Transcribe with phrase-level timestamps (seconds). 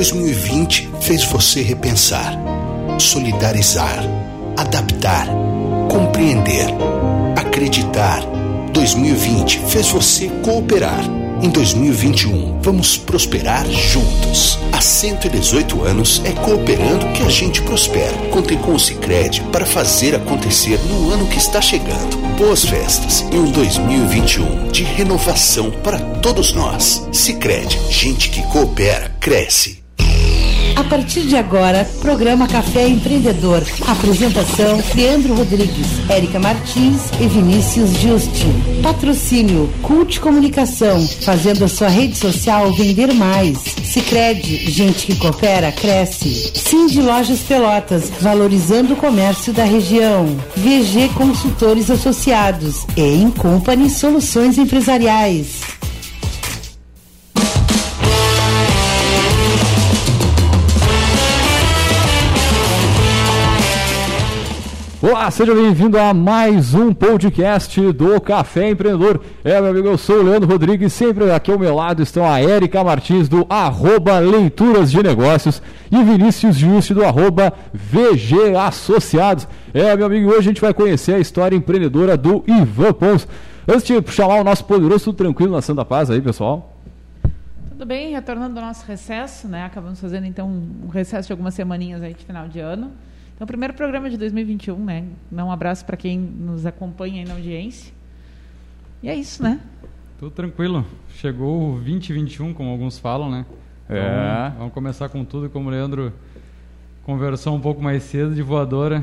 [0.00, 2.32] 2020 fez você repensar,
[2.98, 4.02] solidarizar,
[4.56, 5.26] adaptar,
[5.90, 6.68] compreender,
[7.36, 8.22] acreditar.
[8.72, 11.04] 2020 fez você cooperar.
[11.42, 14.58] Em 2021, vamos prosperar juntos.
[14.72, 18.16] Há 118 anos é cooperando que a gente prospera.
[18.30, 22.16] Contem com o Cicred para fazer acontecer no ano que está chegando.
[22.38, 27.06] Boas festas e um 2021 de renovação para todos nós.
[27.12, 29.79] Cicred, gente que coopera, cresce.
[30.80, 33.62] A partir de agora, programa Café Empreendedor.
[33.86, 38.80] Apresentação: Leandro Rodrigues, Érica Martins e Vinícius Justin.
[38.82, 43.58] Patrocínio: Cult Comunicação, fazendo a sua rede social vender mais.
[43.84, 46.50] Sicredi, gente que coopera, cresce.
[46.88, 50.24] De Lojas Pelotas, valorizando o comércio da região.
[50.56, 55.79] VG Consultores Associados e In Company Soluções Empresariais.
[65.02, 69.18] Olá, seja bem-vindo a mais um podcast do Café Empreendedor.
[69.42, 72.38] É, meu amigo, eu sou o Leandro Rodrigues, sempre aqui ao meu lado estão a
[72.38, 79.48] Érica Martins do arroba Leituras de Negócios e Vinícius Juste do arroba VG Associados.
[79.72, 83.26] É, meu amigo, hoje a gente vai conhecer a história empreendedora do Ivan Pons.
[83.66, 86.76] Antes de chamar o nosso poderoso, tudo tranquilo na Santa Paz aí, pessoal?
[87.70, 89.64] Tudo bem, retornando ao nosso recesso, né?
[89.64, 92.92] Acabamos fazendo então um recesso de algumas semaninhas aí de final de ano.
[93.40, 95.02] Então, primeiro programa de 2021, né?
[95.32, 97.90] Um abraço para quem nos acompanha aí na audiência.
[99.02, 99.58] E é isso, né?
[100.18, 100.84] Tudo tranquilo.
[101.14, 103.46] Chegou o 2021, como alguns falam, né?
[103.88, 103.96] É.
[104.48, 106.12] Então, vamos começar com tudo, como o Leandro
[107.02, 109.02] conversou um pouco mais cedo de voadora.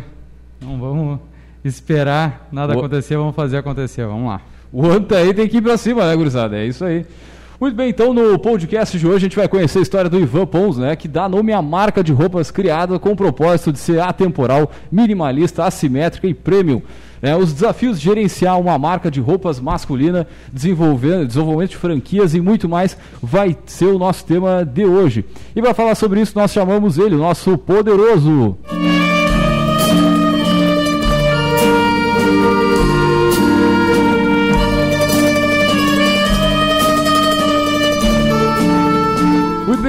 [0.61, 1.19] Não vamos
[1.65, 4.05] esperar nada O- acontecer, vamos fazer acontecer.
[4.05, 4.39] Vamos lá.
[4.71, 6.55] O ano tá aí, tem que ir pra cima, né, gurizada?
[6.59, 7.07] É isso aí.
[7.59, 10.45] Muito bem, então no podcast de hoje a gente vai conhecer a história do Ivan
[10.45, 13.99] Pons, né, que dá nome à marca de roupas criada com o propósito de ser
[13.99, 16.83] atemporal, minimalista, assimétrica e premium.
[17.19, 22.41] É, os desafios de gerenciar uma marca de roupas masculina, desenvolvendo, desenvolvimento de franquias e
[22.41, 25.25] muito mais vai ser o nosso tema de hoje.
[25.55, 28.55] E para falar sobre isso, nós chamamos ele, o nosso poderoso.
[28.71, 29.06] Muito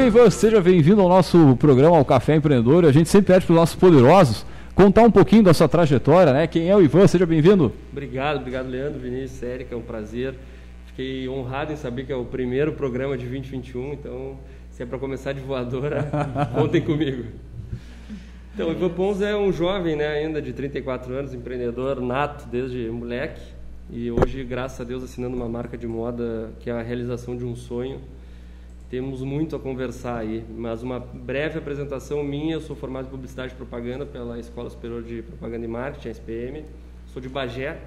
[0.09, 2.87] Ivan, seja bem-vindo ao nosso programa, ao Café Empreendedor.
[2.87, 6.47] A gente sempre pede para os nossos poderosos contar um pouquinho da sua trajetória, né?
[6.47, 7.07] Quem é o Ivan?
[7.07, 7.71] Seja bem-vindo.
[7.93, 10.35] Obrigado, obrigado Leandro, Vinícius, Érica, é um prazer.
[10.87, 14.39] Fiquei honrado em saber que é o primeiro programa de 2021, então
[14.71, 16.09] se é para começar de voadora,
[16.57, 17.25] contem comigo.
[18.55, 22.89] Então, o Ivan Pons é um jovem, né, ainda de 34 anos, empreendedor nato desde
[22.89, 23.43] moleque
[23.91, 27.45] e hoje, graças a Deus, assinando uma marca de moda que é a realização de
[27.45, 28.01] um sonho.
[28.91, 32.54] Temos muito a conversar aí, mas uma breve apresentação minha.
[32.54, 36.10] Eu sou formado em Publicidade e Propaganda pela Escola Superior de Propaganda e Marketing, a
[36.12, 36.65] SPM.
[37.12, 37.78] Sou de Bagé,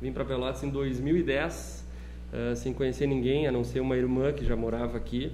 [0.00, 1.84] vim para Pelotas em 2010,
[2.32, 5.32] eh, sem conhecer ninguém, a não ser uma irmã que já morava aqui.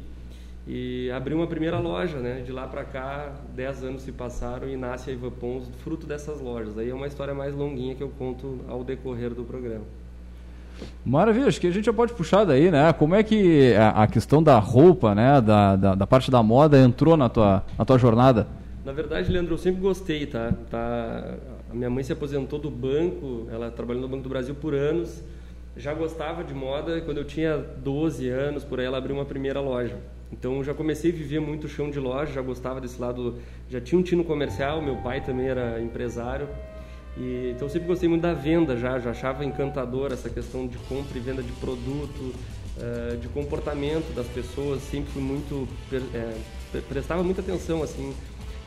[0.66, 2.40] E abri uma primeira loja, né?
[2.40, 6.40] De lá para cá, 10 anos se passaram e nasce a Ivan Pons, fruto dessas
[6.40, 6.78] lojas.
[6.78, 9.84] Aí é uma história mais longuinha que eu conto ao decorrer do programa.
[11.04, 12.92] Maravilha, acho que a gente já pode puxar daí, né?
[12.92, 15.40] Como é que a, a questão da roupa, né?
[15.40, 18.46] Da, da, da parte da moda entrou na tua, na tua jornada?
[18.84, 20.52] Na verdade, Leandro, eu sempre gostei, tá?
[20.70, 21.36] tá?
[21.70, 25.22] A minha mãe se aposentou do banco, ela trabalhou no Banco do Brasil por anos.
[25.76, 29.60] Já gostava de moda, quando eu tinha 12 anos, por aí ela abriu uma primeira
[29.60, 29.96] loja.
[30.32, 33.38] Então já comecei a viver muito chão de loja, já gostava desse lado,
[33.68, 36.48] já tinha um tino comercial, meu pai também era empresário.
[37.16, 40.78] E, então eu sempre gostei muito da venda já, já achava encantador essa questão de
[40.78, 42.34] compra e venda de produto,
[42.80, 48.14] eh, de comportamento das pessoas, sempre fui muito pre- prestava muita atenção assim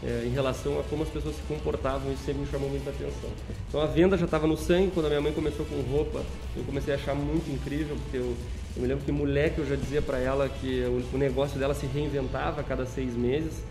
[0.03, 3.31] eh, em relação a como as pessoas se comportavam, isso sempre me chamou muita atenção.
[3.67, 6.21] Então a venda já estava no sangue, quando a minha mãe começou com roupa,
[6.55, 8.35] eu comecei a achar muito incrível, porque eu,
[8.75, 11.73] eu me lembro que moleque eu já dizia para ela que o, o negócio dela
[11.73, 13.63] se reinventava a cada seis meses,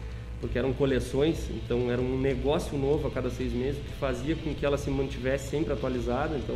[0.44, 4.54] porque eram coleções, então era um negócio novo a cada seis meses, que fazia com
[4.54, 6.36] que ela se mantivesse sempre atualizada.
[6.36, 6.54] Então,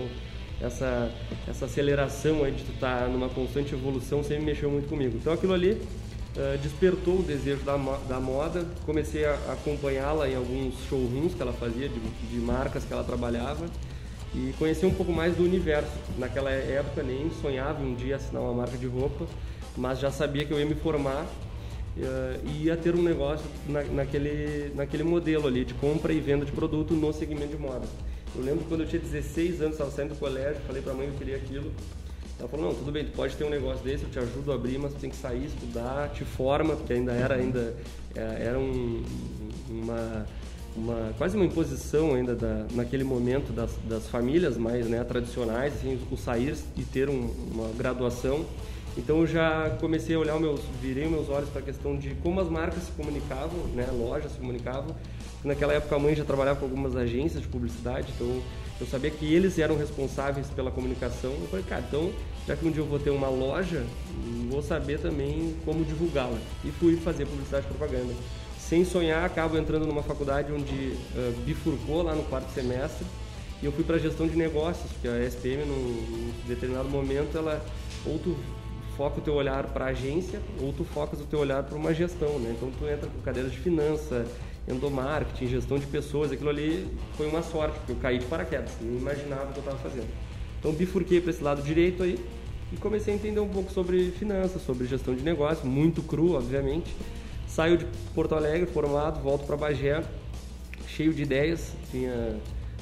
[0.61, 1.11] essa,
[1.49, 5.17] essa aceleração aí de estar numa constante evolução sempre mexeu muito comigo.
[5.17, 5.81] Então, aquilo ali
[6.37, 8.67] eh, despertou o desejo da, da moda.
[8.85, 13.65] Comecei a acompanhá-la em alguns showrooms que ela fazia, de, de marcas que ela trabalhava,
[14.35, 15.93] e conheci um pouco mais do universo.
[16.19, 19.25] Naquela época, nem sonhava um dia assinar uma marca de roupa,
[19.79, 21.25] mas já sabia que eu ia me formar
[22.45, 26.53] e ia ter um negócio na, naquele, naquele modelo ali de compra e venda de
[26.53, 27.87] produto no segmento de moda.
[28.37, 31.07] Eu lembro quando eu tinha 16 anos, estava saindo do colégio, falei para a mãe
[31.09, 31.73] que eu queria aquilo
[32.39, 34.55] Ela falou, não, tudo bem, tu pode ter um negócio desse, eu te ajudo a
[34.55, 37.75] abrir, mas tu tem que sair, estudar, te forma, porque ainda era, ainda,
[38.15, 39.03] é, era um,
[39.69, 40.27] uma,
[40.77, 45.99] uma, quase uma imposição ainda da, naquele momento das, das famílias mais né, tradicionais, assim,
[46.11, 48.45] o sair e ter um, uma graduação.
[48.99, 52.41] Então eu já comecei a olhar, meus, virei meus olhos para a questão de como
[52.41, 54.95] as marcas se comunicavam, né, lojas se comunicavam.
[55.45, 58.43] Naquela época a mãe já trabalhava com algumas agências de publicidade, então
[58.81, 61.31] eu sabia que eles eram responsáveis pela comunicação.
[61.31, 62.11] Eu falei, cara, então,
[62.45, 63.85] já que um dia eu vou ter uma loja,
[64.51, 66.39] vou saber também como divulgá-la.
[66.65, 68.13] E fui fazer publicidade e propaganda.
[68.59, 73.07] Sem sonhar, acabo entrando numa faculdade onde uh, bifurcou lá no quarto semestre
[73.63, 77.65] e eu fui para gestão de negócios, porque a SPM, num, num determinado momento, ela
[78.07, 78.37] ou tu
[78.99, 81.95] foca o teu olhar para a agência ou tu focas o teu olhar para uma
[81.95, 82.53] gestão, né?
[82.57, 84.27] Então tu entra com cadeiras de finança,
[84.67, 86.85] endomarketing, gestão de pessoas, aquilo ali
[87.17, 90.09] foi uma sorte, porque eu caí de paraquedas, não imaginava o que eu estava fazendo.
[90.59, 92.19] Então bifurquei para esse lado direito aí
[92.73, 96.93] e comecei a entender um pouco sobre finanças, sobre gestão de negócio, muito cru, obviamente.
[97.47, 97.87] Saio de
[98.17, 100.03] Porto Alegre, formado, volto para Bagé,
[100.89, 102.37] cheio de ideias, tinha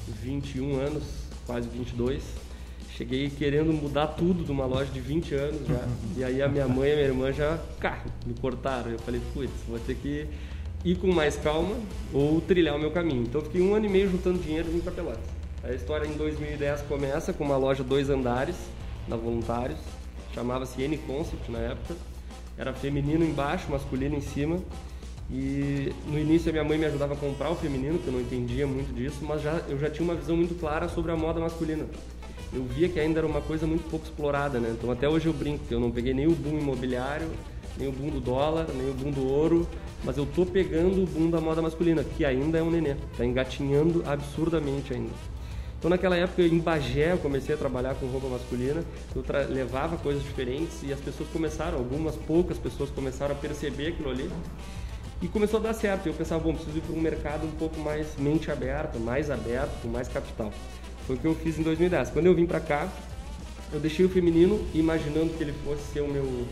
[0.07, 1.03] 21 anos,
[1.45, 2.46] quase 22.
[2.97, 5.87] Cheguei querendo mudar tudo de uma loja de 20 anos já.
[6.17, 8.89] E aí a minha mãe e a minha irmã já cá, me cortaram.
[8.89, 10.25] Eu falei, putz, vou ter que
[10.83, 11.75] ir com mais calma
[12.11, 13.21] ou trilhar o meu caminho.
[13.21, 15.23] Então fiquei um ano e meio juntando dinheiro e vim para Pelotas.
[15.63, 18.55] A história em 2010 começa com uma loja dois andares,
[19.07, 19.77] da Voluntários,
[20.33, 21.95] chamava-se N Concept na época.
[22.57, 24.57] Era feminino embaixo, masculino em cima.
[25.29, 28.21] E no início a minha mãe me ajudava a comprar o feminino, que eu não
[28.21, 31.39] entendia muito disso, mas já, eu já tinha uma visão muito clara sobre a moda
[31.39, 31.85] masculina.
[32.53, 34.73] Eu via que ainda era uma coisa muito pouco explorada, né?
[34.77, 37.27] Então até hoje eu brinco que eu não peguei nem o boom imobiliário,
[37.77, 39.67] nem o boom do dólar, nem o boom do ouro,
[40.03, 43.25] mas eu tô pegando o boom da moda masculina, que ainda é um nenê, tá
[43.25, 45.13] engatinhando absurdamente ainda.
[45.77, 48.83] Então naquela época em Bagé eu comecei a trabalhar com roupa masculina,
[49.15, 54.09] eu levava coisas diferentes e as pessoas começaram, algumas poucas pessoas começaram a perceber aquilo
[54.09, 54.29] ali
[55.21, 56.07] e começou a dar certo.
[56.07, 59.81] Eu pensava, bom, preciso ir para um mercado um pouco mais mente aberta, mais aberto,
[59.81, 60.51] com mais capital.
[61.07, 62.09] Foi o que eu fiz em 2010.
[62.11, 62.87] Quando eu vim para cá,
[63.71, 66.45] eu deixei o feminino imaginando que ele fosse ser o meu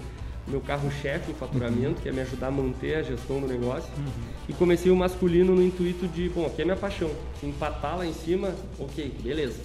[0.48, 2.04] meu carro-chefe em faturamento, uhum.
[2.04, 3.90] que é me ajudar a manter a gestão do negócio.
[3.98, 4.06] Uhum.
[4.48, 7.10] E comecei o masculino no intuito de, bom, aqui é minha paixão.
[7.40, 9.60] Se empatar lá em cima, ok, beleza.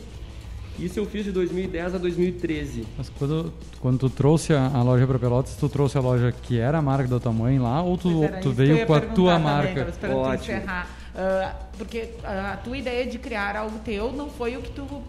[0.79, 2.87] Isso eu fiz de 2010 a 2013.
[2.97, 6.59] Mas quando, quando tu trouxe a, a loja para Pelotas, tu trouxe a loja que
[6.59, 9.93] era a marca da tua mãe lá ou tu, tu veio com a tua marca?
[10.15, 10.63] Ótimo.
[11.21, 15.05] Uh, porque a tua ideia de criar algo teu não foi o que tu uh,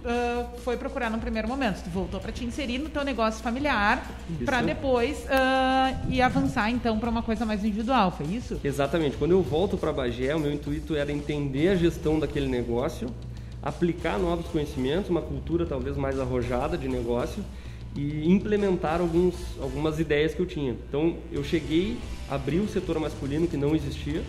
[0.59, 1.81] foi procurar no primeiro momento.
[1.81, 4.05] Tu voltou para te inserir no teu negócio familiar
[4.43, 8.59] para depois uh, ir avançar então para uma coisa mais individual, foi isso?
[8.61, 9.15] Exatamente.
[9.15, 13.09] Quando eu volto para Bagé, o meu intuito era entender a gestão daquele negócio,
[13.63, 17.41] aplicar novos conhecimentos, uma cultura talvez mais arrojada de negócio
[17.95, 20.75] e implementar alguns, algumas ideias que eu tinha.
[20.89, 21.97] Então eu cheguei,
[22.29, 24.23] abri o setor masculino que não existia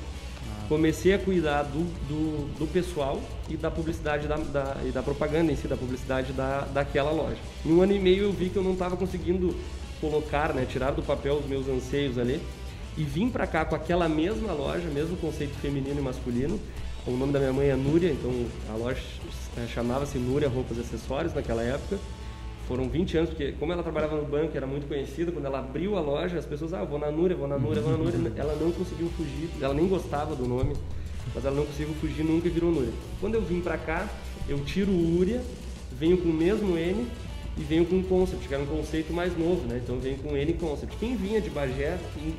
[0.69, 5.53] comecei a cuidar do, do, do pessoal e da publicidade da, da, e da propaganda
[5.53, 7.37] em si, da publicidade da, daquela loja.
[7.65, 9.55] Em um ano e meio eu vi que eu não estava conseguindo
[10.01, 12.41] colocar, né, tirar do papel os meus anseios ali
[12.97, 16.59] e vim para cá com aquela mesma loja, mesmo conceito feminino e masculino.
[17.07, 18.31] O nome da minha mãe é Núria, então
[18.73, 19.01] a loja
[19.57, 21.99] é, chamava-se Núria Roupas e Acessórios naquela época
[22.67, 25.97] foram 20 anos, porque como ela trabalhava no banco, era muito conhecida, quando ela abriu
[25.97, 28.19] a loja, as pessoas, ah, eu vou na Núria, vou na Núria, vou na Núria.
[28.37, 30.75] Ela não conseguiu fugir, ela nem gostava do nome,
[31.35, 32.93] mas ela não conseguiu fugir, nunca virou Núria.
[33.21, 34.09] Quando eu vim pra cá,
[34.49, 35.41] eu tiro o Úria,
[35.93, 37.07] venho com o mesmo N
[37.57, 39.81] e venho com um concept, que era um conceito mais novo, né?
[39.83, 40.97] Então venho com N concept.
[40.97, 41.99] Quem vinha de Bagé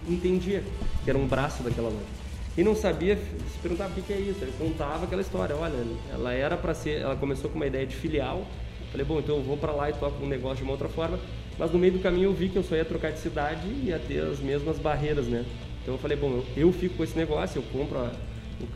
[0.10, 0.63] entendia
[1.03, 2.24] que era um braço daquela loja.
[2.56, 4.39] Quem não sabia se perguntava o que é isso.
[4.42, 5.56] Ele contava aquela história.
[5.56, 5.74] Olha,
[6.12, 8.46] ela era para ser, ela começou com uma ideia de filial
[8.94, 11.20] Falei, bom, então eu vou para lá e toco um negócio de uma outra forma.
[11.58, 13.88] Mas no meio do caminho eu vi que eu só ia trocar de cidade e
[13.88, 15.44] ia ter as mesmas barreiras, né?
[15.82, 18.12] Então eu falei, bom, eu, eu fico com esse negócio, eu compro a,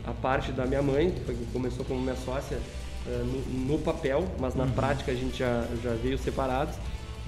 [0.04, 2.58] a parte da minha mãe, que começou como minha sócia
[3.06, 4.72] uh, no, no, papel, mas na uhum.
[4.72, 6.74] prática a gente já, já veio separados.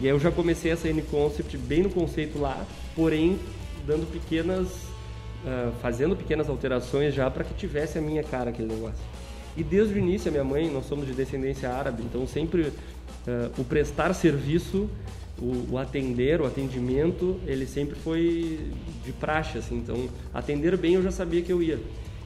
[0.00, 2.66] E aí eu já comecei essa N-Concept bem no conceito lá,
[2.96, 3.38] porém
[3.86, 9.09] dando pequenas, uh, fazendo pequenas alterações já para que tivesse a minha cara aquele negócio.
[9.56, 12.72] E desde o início, a minha mãe, nós somos de descendência árabe, então sempre uh,
[13.58, 14.88] o prestar serviço,
[15.38, 18.60] o, o, atender, o atendimento, ele sempre foi
[19.04, 19.76] de praxe, assim.
[19.76, 21.78] Então, atender bem eu já sabia que eu ia.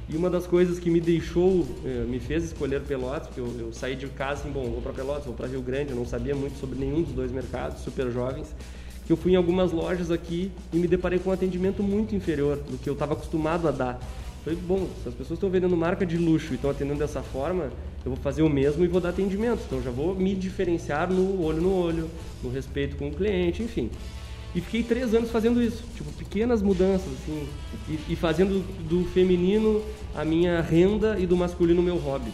[0.07, 3.73] E uma das coisas que me deixou, uh, me fez escolher Pelotas, porque eu, eu
[3.73, 6.35] saí de casa assim, bom, vou para Pelotas, vou para Rio Grande, eu não sabia
[6.35, 8.55] muito sobre nenhum dos dois mercados, super jovens,
[9.07, 12.57] que eu fui em algumas lojas aqui e me deparei com um atendimento muito inferior
[12.57, 14.01] do que eu estava acostumado a dar.
[14.45, 17.73] Falei, bom, se as pessoas estão vendendo marca de luxo e estão atendendo dessa forma,
[18.05, 19.63] eu vou fazer o mesmo e vou dar atendimento.
[19.67, 22.11] Então já vou me diferenciar no olho no olho,
[22.43, 23.91] no respeito com o cliente, enfim.
[24.55, 27.49] E fiquei três anos fazendo isso, tipo, pequenas mudanças, assim,
[27.89, 29.83] e, e fazendo do feminino
[30.15, 32.31] a minha renda e do masculino o meu hobby.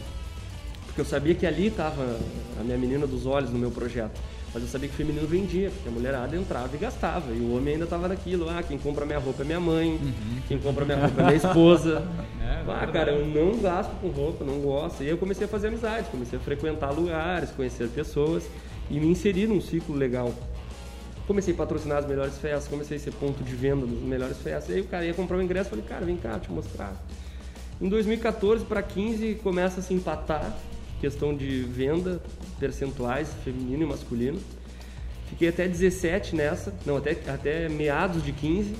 [0.86, 2.18] Porque eu sabia que ali estava
[2.58, 4.20] a minha menina dos olhos no meu projeto.
[4.52, 7.32] Mas eu sabia que o feminino vendia, porque a mulherada entrava e gastava.
[7.32, 8.48] E o homem ainda estava naquilo.
[8.48, 9.90] Ah, quem compra minha roupa é minha mãe.
[9.92, 10.40] Uhum.
[10.48, 12.02] Quem compra minha roupa é minha esposa.
[12.50, 15.02] É, ah, cara, eu não gasto com roupa, não gosto.
[15.02, 18.44] E aí eu comecei a fazer amizades, comecei a frequentar lugares, conhecer pessoas
[18.90, 20.34] e me inserir num ciclo legal.
[21.28, 24.70] Comecei a patrocinar as melhores festas, comecei a ser ponto de venda das melhores festas.
[24.70, 26.92] E aí o cara ia comprar o ingresso e falei, cara, vem cá, te mostrar.
[27.80, 30.52] Em 2014 para 15 começa a se empatar
[31.00, 32.20] questão de venda,
[32.58, 34.38] percentuais, feminino e masculino.
[35.28, 38.74] Fiquei até 17 nessa, não, até, até meados de 15.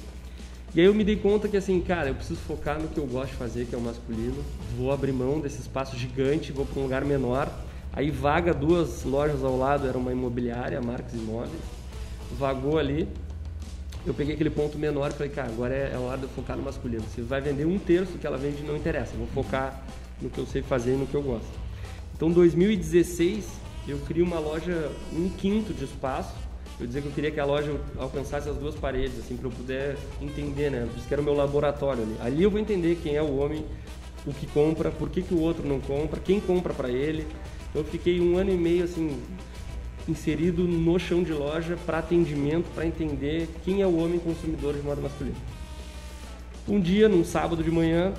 [0.74, 3.06] E aí eu me dei conta que assim, cara, eu preciso focar no que eu
[3.06, 4.44] gosto de fazer, que é o masculino.
[4.76, 7.50] Vou abrir mão desse espaço gigante, vou para um lugar menor.
[7.92, 11.62] Aí vaga duas lojas ao lado, era uma imobiliária, Marcos Imóveis.
[12.38, 13.08] Vagou ali.
[14.06, 16.56] Eu peguei aquele ponto menor e falei, cara, agora é, é hora de eu focar
[16.56, 17.04] no masculino.
[17.14, 19.12] Se vai vender um terço que ela vende, não interessa.
[19.14, 19.82] Eu vou focar
[20.22, 21.69] no que eu sei fazer e no que eu gosto.
[22.20, 23.48] Então, 2016,
[23.88, 26.34] eu crio uma loja um quinto de espaço.
[26.78, 29.50] Eu dizia que eu queria que a loja alcançasse as duas paredes, assim, para eu
[29.50, 30.86] poder entender, né?
[30.94, 32.14] Isso que era o meu laboratório ali.
[32.20, 33.64] Ali eu vou entender quem é o homem,
[34.26, 37.26] o que compra, por que, que o outro não compra, quem compra para ele.
[37.70, 39.18] Então, eu fiquei um ano e meio, assim,
[40.06, 44.82] inserido no chão de loja para atendimento, para entender quem é o homem consumidor de
[44.82, 45.38] moda masculina.
[46.68, 48.12] Um dia, num sábado de manhã,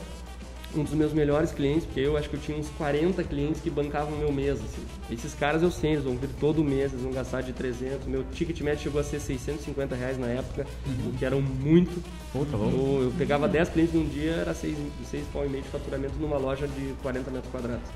[0.75, 3.70] um dos meus melhores clientes, porque eu acho que eu tinha uns 40 clientes que
[3.70, 4.60] bancavam meu mês.
[4.60, 4.84] Assim.
[5.10, 8.08] Esses caras eu sei, eles vão vir todo mês, eles vão gastar de 300.
[8.08, 11.10] Meu ticket médio chegou a ser 650 reais na época, uhum.
[11.10, 12.01] o que era muito.
[12.32, 14.78] Puta, eu, eu pegava 10 clientes num dia, era 6,
[15.10, 17.90] 6 pau e meio de faturamento numa loja de 40 metros quadrados.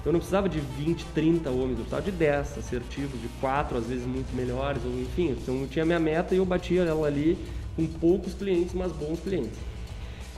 [0.00, 3.76] Então eu não precisava de 20, 30 homens, eu precisava de 10 assertivos, de 4
[3.76, 5.36] às vezes muito melhores, ou enfim.
[5.40, 7.36] Então eu tinha minha meta e eu batia ela ali
[7.76, 9.58] com poucos clientes, mas bons clientes.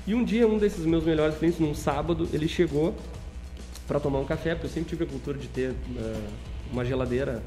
[0.06, 2.94] E um dia, um desses meus melhores clientes, num sábado, ele chegou
[3.86, 6.22] para tomar um café, porque eu sempre tive a cultura de ter uh,
[6.72, 7.42] uma geladeira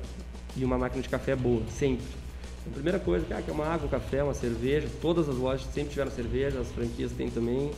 [0.56, 2.06] e uma máquina de café boa, sempre.
[2.66, 5.68] A primeira coisa, ah, que é uma água, um café, uma cerveja, todas as lojas
[5.74, 7.72] sempre tiveram cerveja, as franquias têm também.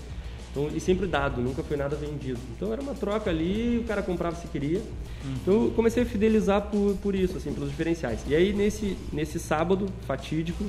[0.52, 2.40] Então, e sempre dado, nunca foi nada vendido.
[2.56, 4.80] Então era uma troca ali, o cara comprava se queria.
[4.80, 5.34] Uhum.
[5.42, 8.22] Então eu comecei a fidelizar por, por isso, assim, pelos diferenciais.
[8.28, 10.64] E aí nesse, nesse sábado fatídico,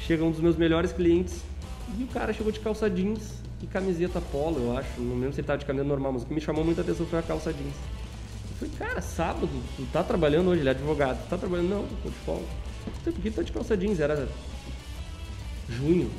[0.00, 1.42] chega um dos meus melhores clientes,
[1.98, 5.00] e o cara chegou de calça jeans e camiseta polo, eu acho.
[5.00, 7.06] Não lembro se ele tava de camiseta normal, mas o que me chamou muita atenção
[7.06, 7.74] foi a calça jeans.
[8.50, 11.22] Eu falei, cara, sábado, tu tá trabalhando hoje, ele é advogado.
[11.24, 11.68] Tu tá trabalhando?
[11.68, 12.44] Não, tô de folga.
[13.00, 14.00] Então, por que tu tá de calça jeans?
[14.00, 14.28] Era
[15.68, 16.10] junho.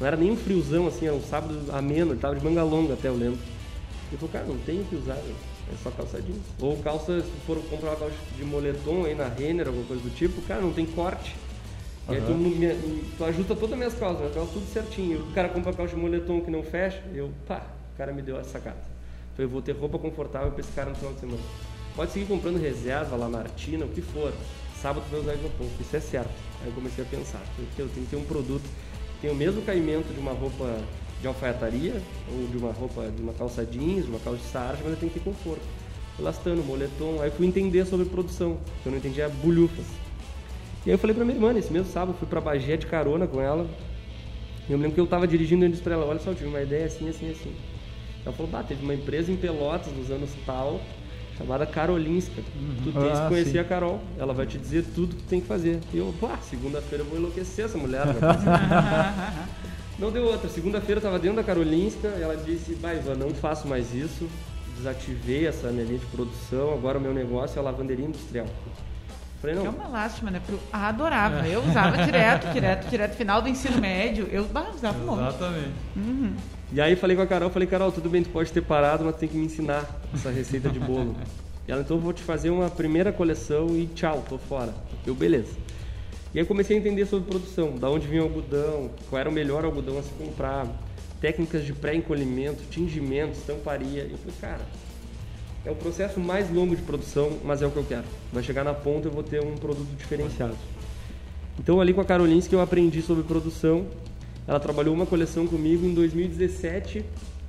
[0.00, 2.94] Não era nem um friozão assim, era um sábado ameno, ele tava de manga longa
[2.94, 3.38] até, eu lembro.
[4.10, 5.34] Ele falou, cara, não tem o que usar, né?
[5.72, 6.42] é só calça jeans.
[6.60, 10.10] Ou calça, se for comprar uma calça de moletom aí na Renner, alguma coisa do
[10.14, 11.34] tipo, cara, não tem corte.
[12.06, 15.20] E aí tu, me, tu ajuda todas as minhas calças, minhas calças tudo certinho.
[15.20, 18.38] O cara compra calça de moletom que não fecha, eu, pá, o cara me deu
[18.38, 18.76] essa sacada.
[19.34, 21.42] Falei, eu vou ter roupa confortável pra esse cara no final de semana.
[21.96, 24.32] Pode seguir comprando reserva, lá Martina, o que for.
[24.82, 26.30] Sábado tu vai usar Ivapon, isso é certo.
[26.60, 28.64] Aí eu comecei a pensar, porque eu tenho que ter um produto
[29.14, 30.78] que tem o mesmo caimento de uma roupa
[31.22, 34.82] de alfaiataria, ou de uma roupa, de uma calça jeans, de uma calça de sarja,
[34.84, 35.62] mas eu tenho que ter conforto.
[36.18, 39.86] Elastano, moletom, aí fui entender sobre produção, que eu não entendia bulhufas.
[40.86, 43.26] E aí eu falei pra minha irmã, nesse mesmo sábado, fui pra Bagé de carona
[43.26, 43.66] com ela.
[44.68, 46.34] E eu me lembro que eu tava dirigindo e disse pra ela, olha só, eu
[46.34, 47.54] tive uma ideia assim, assim, assim.
[48.24, 50.80] Ela falou, bah, teve uma empresa em Pelotas nos anos tal,
[51.38, 52.40] chamada Carolinska.
[52.56, 52.76] Uhum.
[52.84, 53.58] Tu tens ah, que conhecer sim.
[53.58, 54.00] a Carol.
[54.18, 55.80] Ela vai te dizer tudo que tu tem que fazer.
[55.92, 58.04] E eu, pá, segunda-feira eu vou enlouquecer essa mulher.
[59.98, 60.48] não deu outra.
[60.48, 64.28] Segunda-feira eu tava dentro da Carolinska, ela disse, bah, Ivan, não faço mais isso.
[64.76, 68.46] Desativei essa minha linha de produção, agora o meu negócio é a lavanderia industrial.
[69.44, 69.62] Falei, não.
[69.62, 70.40] Que é uma lástima, né?
[70.40, 71.46] Porque eu adorava.
[71.46, 73.14] Eu usava direto, direto, direto.
[73.14, 75.28] Final do ensino médio, eu bah, usava um monte.
[75.28, 75.72] Exatamente.
[75.94, 76.34] Uhum.
[76.72, 79.16] E aí falei com a Carol, falei, Carol, tudo bem, tu pode ter parado, mas
[79.16, 79.84] tem que me ensinar
[80.14, 81.14] essa receita de bolo.
[81.68, 84.72] e ela, então eu vou te fazer uma primeira coleção e tchau, tô fora.
[85.06, 85.52] Eu, beleza.
[86.34, 89.32] E aí comecei a entender sobre produção, da onde vinha o algodão, qual era o
[89.32, 90.66] melhor algodão a se comprar,
[91.20, 94.04] técnicas de pré-encolhimento, tingimento, estamparia.
[94.04, 94.60] E eu falei, cara,
[95.64, 98.04] é o processo mais longo de produção, mas é o que eu quero.
[98.32, 100.56] Vai chegar na ponta eu vou ter um produto diferenciado.
[101.58, 103.86] Então ali com a Karolinski eu aprendi sobre produção.
[104.46, 107.04] Ela trabalhou uma coleção comigo em 2017.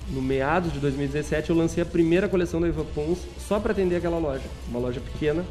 [0.10, 3.98] No meados de 2017 eu lancei a primeira coleção da Eva Pons só para atender
[3.98, 5.44] aquela loja, uma loja pequena.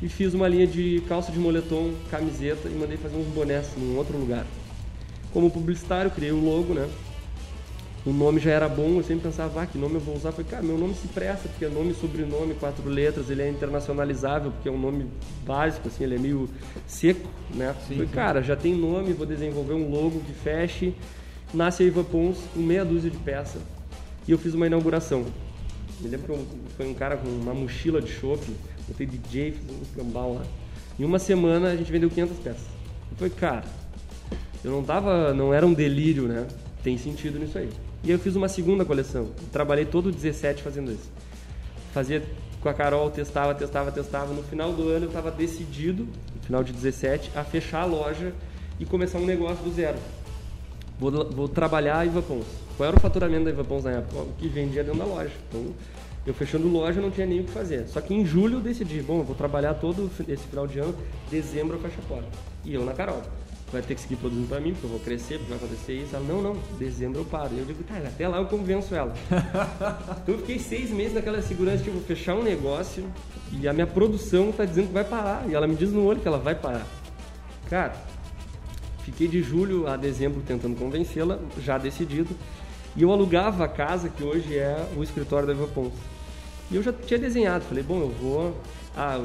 [0.00, 3.96] E fiz uma linha de calça de moletom, camiseta e mandei fazer uns bonés num
[3.96, 4.44] outro lugar.
[5.32, 6.88] Como publicitário, criei o logo, né?
[8.04, 10.30] O nome já era bom, eu sempre pensava, ah, que nome eu vou usar?
[10.30, 13.48] Eu falei, cara, meu nome se presta, porque é nome, sobrenome, quatro letras, ele é
[13.48, 15.06] internacionalizável, porque é um nome
[15.46, 16.48] básico, assim, ele é meio
[16.86, 17.74] seco, né?
[17.86, 18.12] Sim, falei, sim.
[18.12, 20.94] cara, já tem nome, vou desenvolver um logo que feche.
[21.54, 23.58] Nasce a Iva Pons com meia dúzia de peça
[24.26, 25.24] e eu fiz uma inauguração.
[26.00, 28.44] Me lembro que foi um cara com uma mochila de chopp,
[28.88, 30.42] botei DJ, fiz um cambal lá.
[30.98, 32.66] Em uma semana a gente vendeu 500 peças.
[33.10, 33.64] Eu falei, cara,
[34.64, 36.48] eu não tava, não era um delírio, né?
[36.82, 37.68] Tem sentido nisso aí.
[38.04, 39.28] E eu fiz uma segunda coleção.
[39.52, 41.08] Trabalhei todo o 17 fazendo isso.
[41.92, 42.22] Fazia
[42.60, 44.34] com a Carol, testava, testava, testava.
[44.34, 46.04] No final do ano eu estava decidido,
[46.34, 48.32] no final de 17, a fechar a loja
[48.80, 49.98] e começar um negócio do zero.
[50.98, 52.46] Vou, vou trabalhar a Ivapons.
[52.76, 54.22] Qual era o faturamento da Ivapons na época?
[54.22, 55.32] O que vendia dentro da loja.
[55.48, 55.72] Então,
[56.26, 57.86] eu fechando loja não tinha nem o que fazer.
[57.86, 60.94] Só que em julho eu decidi, bom, eu vou trabalhar todo esse final de ano,
[61.30, 62.28] dezembro eu fecho a porta.
[62.64, 63.22] E eu na Carol
[63.72, 66.14] vai ter que seguir produzindo para mim, porque eu vou crescer, porque vai acontecer isso.
[66.14, 67.54] Ela, não, não, dezembro eu paro.
[67.54, 69.14] E eu digo, tá, até lá eu convenço ela.
[70.22, 73.10] então eu fiquei seis meses naquela segurança, tipo, fechar um negócio
[73.50, 75.48] e a minha produção tá dizendo que vai parar.
[75.48, 76.86] E ela me diz no olho que ela vai parar.
[77.70, 77.94] Cara,
[79.04, 82.36] fiquei de julho a dezembro tentando convencê-la, já decidido.
[82.94, 85.96] E eu alugava a casa que hoje é o escritório da Eva Ponce.
[86.70, 88.56] E eu já tinha desenhado, falei, bom, eu vou.
[88.94, 89.18] Ah,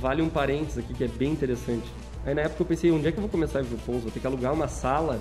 [0.00, 1.86] vale um parênteses aqui que é bem interessante.
[2.26, 4.20] Aí na época eu pensei, onde é que eu vou começar a ir Vou ter
[4.20, 5.20] que alugar uma sala,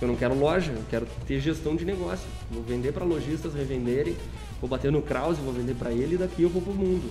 [0.00, 2.26] eu não quero loja, eu quero ter gestão de negócio.
[2.50, 4.16] Vou vender para lojistas revenderem,
[4.60, 7.10] vou bater no Krause, vou vender para ele e daqui eu vou pro mundo.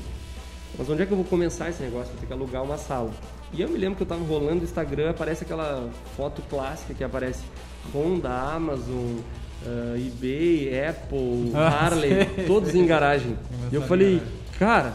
[0.77, 2.11] Mas onde é que eu vou começar esse negócio?
[2.11, 3.11] Vou ter que alugar uma sala.
[3.53, 7.03] E eu me lembro que eu estava rolando o Instagram, aparece aquela foto clássica que
[7.03, 7.43] aparece
[7.93, 9.19] Honda, Amazon,
[9.65, 13.37] uh, eBay, Apple, ah, Harley, todos em garagem.
[13.71, 14.21] E eu falei,
[14.57, 14.93] cara,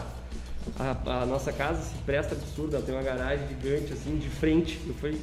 [0.77, 4.79] a, a, nossa casa se presta absurda, ela tem uma garagem gigante assim, de frente.
[4.87, 5.19] Eu falei,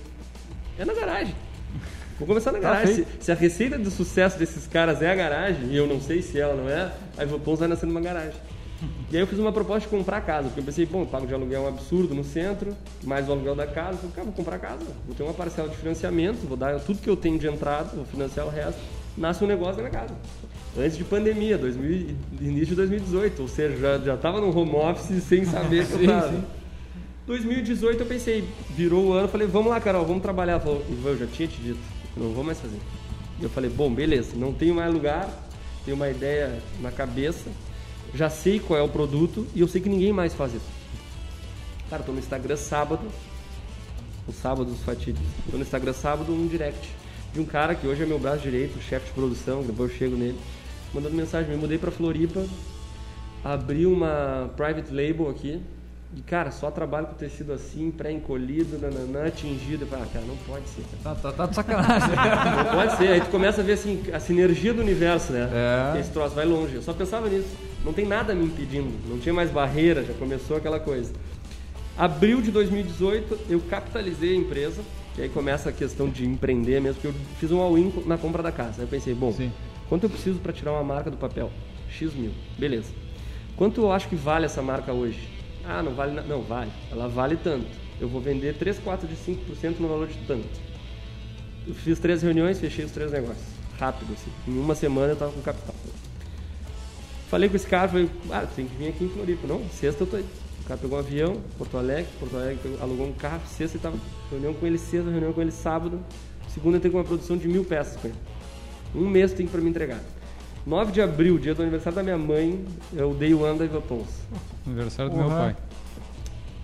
[0.78, 1.34] é na garagem.
[2.18, 2.94] Vou começar na tá garagem.
[2.94, 6.22] se, se, a receita do sucesso desses caras é a garagem, e eu não sei
[6.22, 8.38] se ela não é, aí vou vai nascer numa garagem.
[9.10, 11.26] E aí eu fiz uma proposta de comprar casa, porque eu pensei, bom, eu pago
[11.26, 14.34] de aluguel um absurdo no centro, mais o aluguel da casa, eu falei, cara, vou
[14.34, 17.46] comprar casa, vou ter uma parcela de financiamento, vou dar tudo que eu tenho de
[17.46, 18.80] entrada, vou financiar o resto,
[19.16, 20.14] nasce um negócio na minha casa
[20.78, 25.22] antes de pandemia, 2000, início de 2018, ou seja, já, já tava no home office
[25.22, 26.32] sem saber que eu tava.
[26.32, 26.44] Sim.
[27.26, 30.60] 2018 eu pensei, virou o ano, falei, vamos lá, Carol, vamos trabalhar.
[30.60, 31.78] Falou, eu já tinha te dito,
[32.16, 32.78] não vou mais fazer.
[33.40, 35.28] E eu falei, bom, beleza, não tenho mais lugar,
[35.84, 37.50] tenho uma ideia na cabeça,
[38.14, 40.76] já sei qual é o produto e eu sei que ninguém mais faz isso.
[41.90, 43.02] Cara, tô no Instagram sábado,
[44.28, 45.26] os sábados fatídicos.
[45.50, 46.88] Tô no Instagram sábado, um direct
[47.32, 50.16] de um cara que hoje é meu braço direito, chefe de produção, depois eu chego
[50.16, 50.38] nele
[50.92, 51.50] mandando mensagem.
[51.50, 52.44] Me mudei para Floripa,
[53.44, 55.60] abri uma private label aqui.
[56.16, 59.82] E, cara, só trabalho com tecido assim, pré-encolhido, nananã, tingido.
[59.82, 60.82] Eu falei, ah, cara, não pode ser.
[61.02, 62.08] Tá, tá, tá de sacanagem.
[62.64, 63.08] não pode ser.
[63.08, 65.50] Aí tu começa a ver assim, a sinergia do universo, né?
[65.94, 66.00] É.
[66.00, 66.76] Esse troço vai longe.
[66.76, 67.48] Eu só pensava nisso.
[67.84, 68.90] Não tem nada me impedindo.
[69.08, 71.12] Não tinha mais barreira, já começou aquela coisa.
[71.98, 74.82] Abril de 2018, eu capitalizei a empresa.
[75.18, 78.42] E aí começa a questão de empreender mesmo, porque eu fiz um all-in na compra
[78.42, 78.74] da casa.
[78.78, 79.50] Aí eu pensei, bom, Sim.
[79.88, 81.50] Quanto eu preciso para tirar uma marca do papel?
[81.88, 82.32] X mil.
[82.58, 82.92] Beleza.
[83.56, 85.28] Quanto eu acho que vale essa marca hoje?
[85.64, 86.20] Ah, não vale.
[86.22, 86.70] Não, vale.
[86.90, 87.66] Ela vale tanto.
[88.00, 90.46] Eu vou vender 3, 4 de 5% no valor de tanto.
[91.66, 93.46] Eu fiz três reuniões, fechei os três negócios.
[93.78, 94.30] Rápido, assim.
[94.46, 95.74] Em uma semana eu estava com capital.
[97.28, 99.46] Falei com esse cara, falei, ah, tem que vir aqui em Floripa.
[99.48, 100.24] Não, sexta eu tô aí.
[100.60, 103.96] O cara pegou um avião, Porto Alegre, Porto Alegre alugou um carro, sexta eu tava
[104.30, 106.00] reunião com ele sexta, reunião com ele sábado.
[106.48, 108.16] Segunda eu tenho uma produção de mil peças com ele.
[108.94, 110.00] Um mês tem para me entregar.
[110.66, 113.80] 9 de abril, dia do aniversário da minha mãe, eu dei o ano da Iva
[113.80, 114.08] Pons.
[114.66, 115.28] Aniversário do uhum.
[115.28, 115.56] meu pai.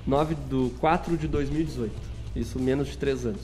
[0.07, 1.93] 9 de 4 de 2018.
[2.35, 3.41] Isso menos de 3 anos.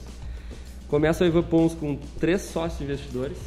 [0.89, 3.37] Começa a Iva Pons com três sócios investidores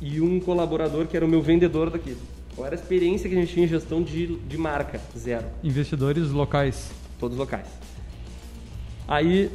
[0.00, 2.16] e um colaborador que era o meu vendedor daqui.
[2.54, 5.00] Qual era a experiência que a gente tinha em gestão de, de marca?
[5.16, 5.46] Zero.
[5.64, 6.90] Investidores locais?
[7.18, 7.66] Todos locais.
[9.08, 9.50] Aí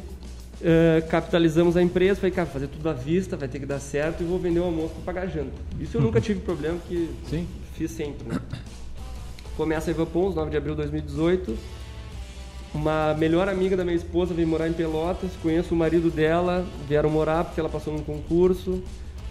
[0.60, 4.24] Uh, capitalizamos a empresa, falei, cara, fazer tudo à vista, vai ter que dar certo
[4.24, 5.52] e vou vender o almoço para pagar janta.
[5.78, 7.46] Isso eu nunca tive problema, que Sim.
[7.74, 8.28] fiz sempre.
[8.28, 8.40] Né?
[9.56, 11.56] Começa a Eva Pons, 9 de abril de 2018.
[12.74, 17.08] Uma melhor amiga da minha esposa veio morar em Pelotas, conheço o marido dela, vieram
[17.08, 18.82] morar porque ela passou num concurso.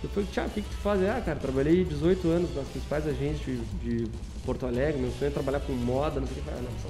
[0.01, 1.01] Eu falei, Tiago, o que, que tu faz?
[1.03, 4.11] Ah, cara, trabalhei 18 anos nas principais agências de, de
[4.45, 6.49] Porto Alegre, meu sonho é trabalhar com moda, não sei o que.
[6.49, 6.87] Ah, não, só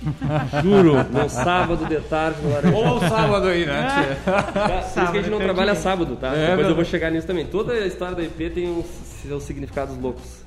[0.62, 2.76] Juro, no sábado de tarde no.
[2.76, 4.16] Ou sábado aí, né?
[4.24, 6.34] Por isso que a gente não trabalha sábado, tá?
[6.34, 7.46] É, Depois eu vou chegar nisso também.
[7.46, 8.86] Toda a história da IP tem uns
[9.22, 10.40] seus significados loucos.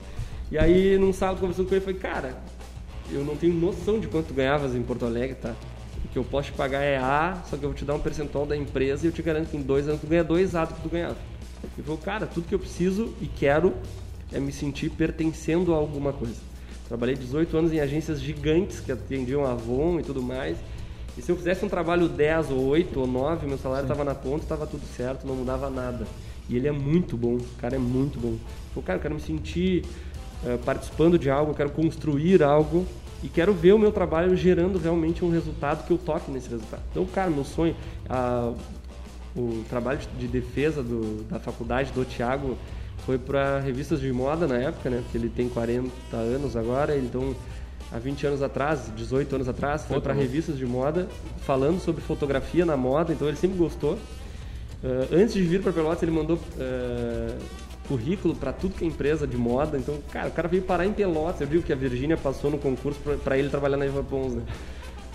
[0.52, 2.38] E aí, num sábado, conversando com ele, eu falei, cara,
[3.12, 5.54] eu não tenho noção de quanto tu ganhavas em Porto Alegre, tá?
[6.04, 8.00] O que eu posso te pagar é A, só que eu vou te dar um
[8.00, 10.66] percentual da empresa e eu te garanto que em dois anos tu ganha dois A
[10.66, 11.16] do que tu ganhava.
[11.64, 13.74] Ele falou, cara, tudo que eu preciso e quero
[14.32, 16.36] é me sentir pertencendo a alguma coisa.
[16.88, 20.58] Trabalhei 18 anos em agências gigantes que atendiam a Avon e tudo mais.
[21.18, 24.16] E se eu fizesse um trabalho 10 ou 8 ou 9, meu salário estava na
[24.16, 26.08] conta, estava tudo certo, não mudava nada.
[26.50, 28.36] E ele é muito bom, o cara é muito bom.
[28.76, 29.86] Eu, cara, eu quero me sentir
[30.44, 32.86] uh, participando de algo, eu quero construir algo
[33.24, 36.82] e quero ver o meu trabalho gerando realmente um resultado que eu toque nesse resultado.
[36.92, 37.76] Então, cara, meu sonho,
[38.10, 38.56] uh,
[39.36, 42.58] o trabalho de defesa do, da faculdade do Tiago
[43.06, 45.02] foi para revistas de moda na época, né?
[45.04, 47.36] Porque ele tem 40 anos agora, então
[47.92, 51.08] há 20 anos atrás, 18 anos atrás, foi para revistas de moda
[51.46, 53.94] falando sobre fotografia na moda, então ele sempre gostou.
[54.84, 57.38] Uh, antes de vir para Pelotas, ele mandou uh,
[57.88, 59.78] currículo para tudo que é empresa de moda.
[59.78, 61.40] Então, cara, o cara veio parar em Pelotas.
[61.42, 64.44] Eu digo que a Virgínia passou no concurso para ele trabalhar na Eva Pons, né?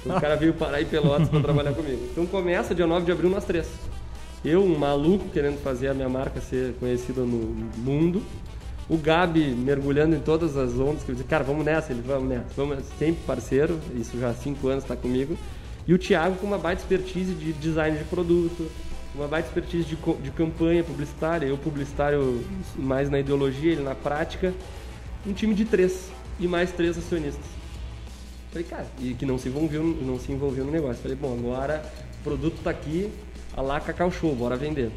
[0.00, 2.00] Então, o cara veio parar em Pelotas para trabalhar comigo.
[2.12, 3.68] Então começa dia 9 de abril nós três.
[4.44, 8.22] Eu, um maluco querendo fazer a minha marca ser conhecida no mundo,
[8.88, 12.28] o Gabi mergulhando em todas as ondas, que eu disse, cara, vamos nessa, ele, vamos
[12.28, 15.36] nessa, vamos sempre parceiro, isso já há cinco anos está comigo.
[15.86, 18.70] E o Thiago com uma baita expertise de design de produto,
[19.14, 22.42] uma baita expertise de, de campanha publicitária, eu publicitário
[22.76, 24.54] mais na ideologia, ele na prática.
[25.26, 27.44] Um time de três e mais três acionistas.
[28.50, 31.02] Falei, cara, e que não se envolveu, não se envolveu no negócio.
[31.02, 31.84] Falei, bom, agora
[32.20, 33.10] o produto está aqui,
[33.58, 34.92] a lá Cacau Show, bora vender.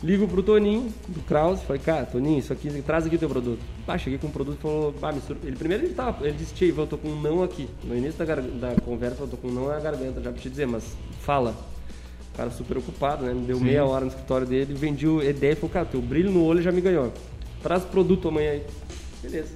[0.00, 3.58] Ligo pro Toninho, do Kraus, falei, cara, Toninho, isso aqui, traz aqui o teu produto.
[3.88, 5.36] Ah, cheguei com o produto e falou, ah, me sur...
[5.42, 7.68] ele primeiro ele tava, ele disse, Tchê, eu tô com um não aqui.
[7.82, 10.48] No início da, da conversa, eu tô com um não na garganta, já pra te
[10.48, 11.56] dizer, mas fala.
[12.32, 13.34] O cara super ocupado, né?
[13.34, 13.64] Me deu Sim.
[13.64, 16.62] meia hora no escritório dele, vendi a ideia e falou, cara, teu brilho no olho
[16.62, 17.12] já me ganhou.
[17.62, 18.66] Traz o produto amanhã aí.
[19.22, 19.54] Beleza.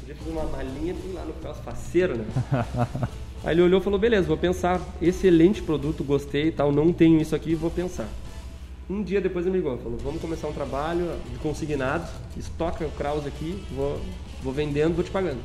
[0.00, 2.24] Podia fazer uma malinha lá no Kraus, faceiro, né?
[3.44, 4.80] aí ele olhou e falou, beleza, vou pensar.
[5.00, 8.08] Excelente produto, gostei e tal, não tenho isso aqui, vou pensar.
[8.88, 12.90] Um dia depois ele me ligou, falou, vamos começar um trabalho de consignados, estoca o
[12.92, 14.00] Kraus aqui, vou,
[14.42, 15.40] vou vendendo, vou te pagando.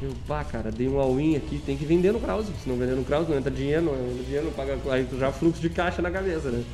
[0.00, 2.94] Eu, pá, cara, dei um all-in aqui, tem que vender no Kraus, se não vender
[2.94, 6.00] no Kraus não entra dinheiro, não entra dinheiro, não paga, aí já fluxo de caixa
[6.02, 6.64] na cabeça, né?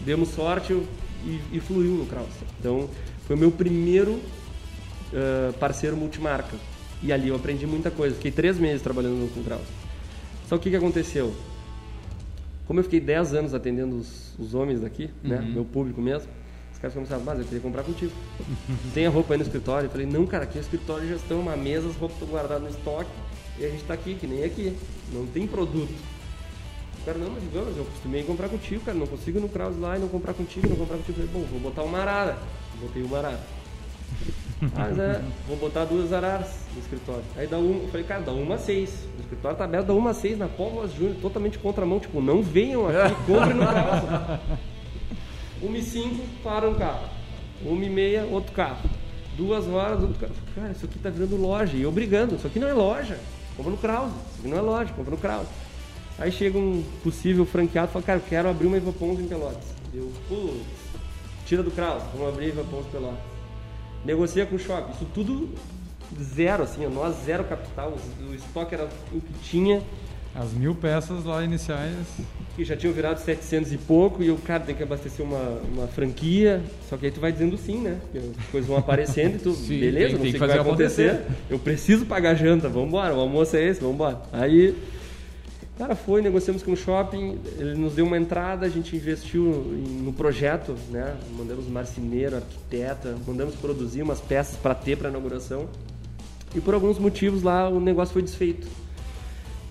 [0.00, 0.72] Demos sorte
[1.24, 2.30] e, e fluiu no Kraus.
[2.58, 2.88] Então,
[3.26, 6.56] foi o meu primeiro uh, parceiro multimarca.
[7.02, 9.66] E ali eu aprendi muita coisa, fiquei três meses trabalhando com o Kraus.
[10.48, 11.34] Só o que, que aconteceu?
[12.66, 15.42] Como eu fiquei 10 anos atendendo os, os homens daqui, né, uhum.
[15.42, 15.50] né?
[15.54, 16.28] Meu público mesmo,
[16.72, 18.12] os caras começaram, mas eu queria comprar contigo.
[18.94, 19.86] Tem a roupa aí no escritório?
[19.86, 22.62] Eu falei, não, cara, aqui é escritório de gestão, uma mesa, as roupas estão guardadas
[22.62, 23.10] no estoque
[23.58, 24.76] e a gente está aqui, que nem aqui.
[25.12, 25.92] Não tem produto.
[27.00, 29.96] O cara, não, mas vamos, eu costumei comprar contigo, cara, não consigo no Kraus lá
[29.96, 31.20] e não comprar contigo, não comprar contigo.
[31.20, 32.38] Eu falei, bom, vou botar uma arara.
[32.80, 33.40] Botei uma arara.
[34.76, 37.24] Mas é, vou botar duas araras no escritório.
[37.36, 39.08] Aí dá uma, eu falei, cara, dá uma a seis.
[39.18, 41.98] O escritório tá aberto, dá uma a seis na Póvoas Júnior, totalmente contramão.
[41.98, 44.40] Tipo, não venham aqui, comprem no carro.
[45.60, 47.08] Uma e cinco, para um carro.
[47.64, 48.88] Uma e meia, outro carro.
[49.36, 50.32] Duas horas, outro carro.
[50.54, 51.76] Cara, isso aqui tá virando loja.
[51.76, 53.18] E eu brigando, isso aqui não é loja.
[53.56, 54.12] Compra no Kraus.
[54.12, 55.46] Isso aqui não é loja, compra no Kraus.
[56.18, 59.64] Aí chega um possível franqueado e fala, cara, eu quero abrir uma Ivapons em Pelotas.
[59.92, 60.62] Eu, putz,
[61.46, 63.31] tira do Kraus, vamos abrir Ivapons Pelotas
[64.04, 64.92] negocia com o shopping.
[64.92, 65.50] Isso tudo
[66.20, 67.96] zero, assim, nós zero capital,
[68.28, 69.82] o estoque era o que tinha.
[70.34, 71.94] As mil peças lá iniciais.
[72.56, 75.86] Que já tinham virado 700 e pouco, e o cara tem que abastecer uma, uma
[75.86, 77.98] franquia, só que aí tu vai dizendo sim, né?
[78.38, 81.10] As coisas vão aparecendo e tu, sim, beleza, tem, não sei o que vai acontecer.
[81.10, 81.34] acontecer.
[81.50, 84.22] Eu preciso pagar janta, vamos embora, o almoço é esse, vamos embora.
[84.32, 84.74] Aí
[85.82, 90.12] Cara, foi, negociamos com o shopping, ele nos deu uma entrada, a gente investiu no
[90.12, 91.16] projeto, né?
[91.36, 95.68] Mandamos marceneiro, arquiteta, mandamos produzir umas peças para ter para inauguração.
[96.54, 98.68] E por alguns motivos lá o negócio foi desfeito.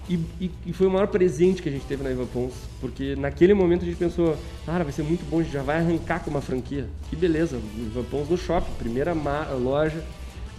[0.10, 3.16] E, e, e, foi o maior presente que a gente teve na Ivan Pons, porque
[3.16, 6.20] naquele momento a gente pensou, cara, vai ser muito bom, a gente já vai arrancar
[6.26, 6.90] com uma franquia.
[7.10, 10.04] Que beleza, Ivan Pons no shopping, primeira loja,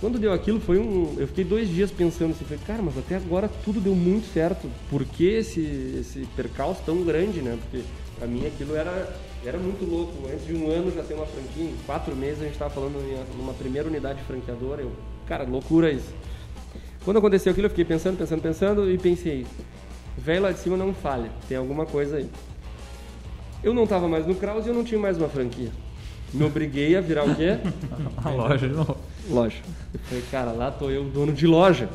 [0.02, 1.14] quando deu aquilo, foi um.
[1.16, 4.68] Eu fiquei dois dias pensando assim, falei, cara, mas até agora tudo deu muito certo.
[4.90, 5.60] Por que esse,
[6.00, 7.56] esse percalço tão grande, né?
[7.62, 7.84] Porque
[8.18, 10.12] pra mim aquilo era, era muito louco.
[10.28, 12.96] Antes de um ano já ter uma franquia, em quatro meses a gente estava falando
[12.98, 14.82] em uma primeira unidade franqueadora.
[14.82, 14.90] Eu,
[15.24, 16.12] cara, loucura isso.
[17.04, 19.46] Quando aconteceu aquilo, eu fiquei pensando, pensando, pensando e pensei,
[20.18, 22.28] velho lá de cima não falha, tem alguma coisa aí.
[23.62, 25.70] Eu não estava mais no Kraus e eu não tinha mais uma franquia.
[26.34, 27.58] Me obriguei a virar o quê?
[28.24, 29.12] a loja de novo.
[29.28, 29.58] Loja.
[29.94, 31.88] Eu falei, cara, lá tô eu, dono de loja.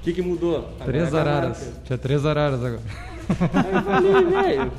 [0.00, 0.62] O que, que mudou?
[0.84, 1.72] Três agora é araras.
[1.84, 2.82] Tinha três araras agora.
[3.28, 4.72] Aí eu falei, velho,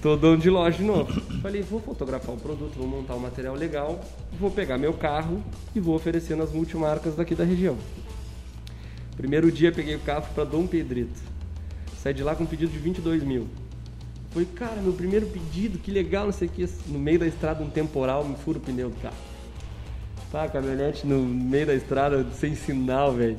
[0.00, 1.20] tô dono de loja de novo.
[1.40, 4.00] Falei, vou fotografar o produto, vou montar um material legal,
[4.40, 5.42] vou pegar meu carro
[5.74, 7.76] e vou oferecer nas multimarcas daqui da região.
[9.16, 11.20] Primeiro dia peguei o carro para Dom Pedrito.
[12.02, 13.46] Saí de lá com um pedido de 22 mil.
[14.30, 16.68] Foi, cara, meu primeiro pedido, que legal, não sei o que.
[16.88, 19.14] No meio da estrada, um temporal, me fura o pneu do carro.
[20.32, 23.36] Tá, caminhonete no meio da estrada, sem sinal, velho.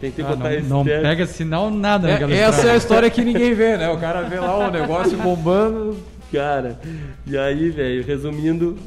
[0.00, 1.02] Tentei Ah, botar não, esse não teste.
[1.02, 2.76] pega sinal nada É, essa é a estrada.
[2.78, 3.90] história que ninguém vê, né?
[3.90, 5.98] O cara vê lá o negócio bombando.
[6.32, 6.78] Cara,
[7.26, 8.78] e aí, velho, resumindo,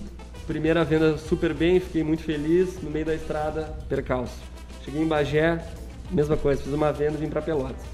[0.48, 2.82] primeira venda super bem, fiquei muito feliz.
[2.82, 4.34] No meio da estrada, percalço.
[4.84, 5.60] Cheguei em Bagé,
[6.10, 7.93] mesma coisa, fiz uma venda e vim pra Pelotas.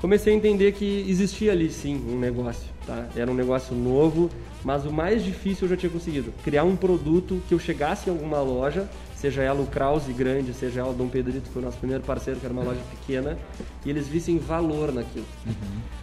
[0.00, 3.06] Comecei a entender que existia ali sim um negócio, tá?
[3.16, 4.28] Era um negócio novo,
[4.62, 6.32] mas o mais difícil eu já tinha conseguido.
[6.44, 10.80] Criar um produto que eu chegasse em alguma loja, seja ela o Krause grande, seja
[10.80, 13.38] ela o Dom Pedrito, que foi o nosso primeiro parceiro, que era uma loja pequena,
[13.84, 15.24] e eles vissem valor naquilo.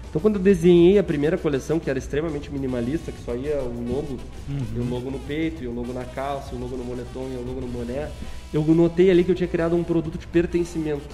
[0.09, 3.85] Então, quando eu desenhei a primeira coleção, que era extremamente minimalista, que só ia o
[3.87, 4.17] logo,
[4.75, 7.29] e o logo no peito, e o logo na calça, e o logo no moletom,
[7.31, 8.09] e o logo no boné,
[8.51, 11.07] eu notei ali que eu tinha criado um produto de pertencimento.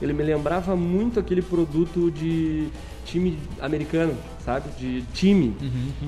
[0.00, 2.68] Ele me lembrava muito aquele produto de
[3.04, 4.68] time americano, sabe?
[4.78, 5.56] De time.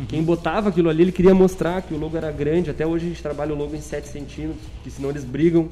[0.09, 2.71] Quem botava aquilo ali, ele queria mostrar que o logo era grande.
[2.71, 5.69] Até hoje a gente trabalha o logo em 7 centímetros, que senão eles brigam.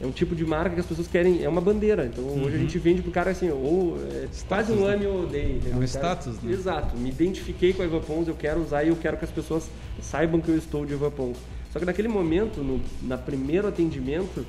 [0.00, 2.04] É um tipo de marca que as pessoas querem, é uma bandeira.
[2.06, 5.60] Então hoje a gente vende pro cara assim, ou é quase um ame ou odeie.
[5.70, 6.52] É um status, né?
[6.52, 6.96] Exato.
[6.96, 10.40] Me identifiquei com a Evapons, eu quero usar e eu quero que as pessoas saibam
[10.40, 11.38] que eu estou de Evapons.
[11.72, 14.44] Só que naquele momento, no na primeiro atendimento,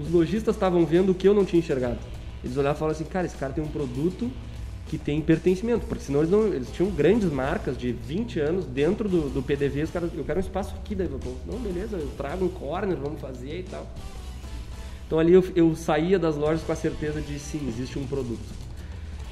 [0.00, 1.98] os lojistas estavam vendo o que eu não tinha enxergado.
[2.42, 4.30] Eles olhavam e falavam assim, cara, esse cara tem um produto
[4.88, 9.08] que tem pertencimento, porque senão eles não, eles tinham grandes marcas de 20 anos dentro
[9.08, 11.36] do, do PDV, os caras, eu quero um espaço aqui da Evapons.
[11.46, 13.86] Não, beleza, eu trago um corner, vamos fazer e tal.
[15.06, 18.40] Então ali eu, eu saía das lojas com a certeza de sim, existe um produto.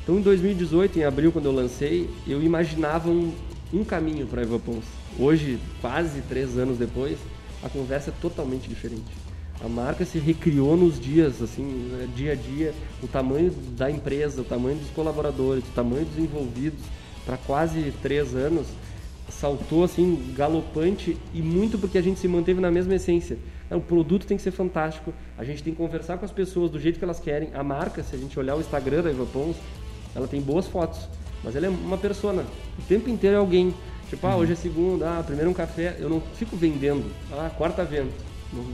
[0.03, 3.35] Então em 2018, em abril, quando eu lancei, eu imaginava um,
[3.73, 4.85] um caminho para a.
[5.19, 7.19] Hoje, quase três anos depois,
[7.63, 9.28] a conversa é totalmente diferente.
[9.65, 14.41] A marca se recriou nos dias, assim, né, dia a dia, o tamanho da empresa,
[14.41, 16.81] o tamanho dos colaboradores, o tamanho dos envolvidos,
[17.27, 18.69] para quase três anos,
[19.29, 23.37] saltou assim galopante e muito porque a gente se manteve na mesma essência.
[23.69, 26.71] É, O produto tem que ser fantástico, a gente tem que conversar com as pessoas
[26.71, 27.51] do jeito que elas querem.
[27.53, 29.57] A marca, se a gente olhar o Instagram da Evapons,
[30.15, 31.01] ela tem boas fotos,
[31.43, 32.45] mas ela é uma persona.
[32.79, 33.75] O tempo inteiro é alguém.
[34.09, 35.97] Tipo, ah, hoje é segunda, ah, primeiro um café.
[35.99, 37.05] Eu não fico vendendo.
[37.31, 38.11] Ah, quarta venda.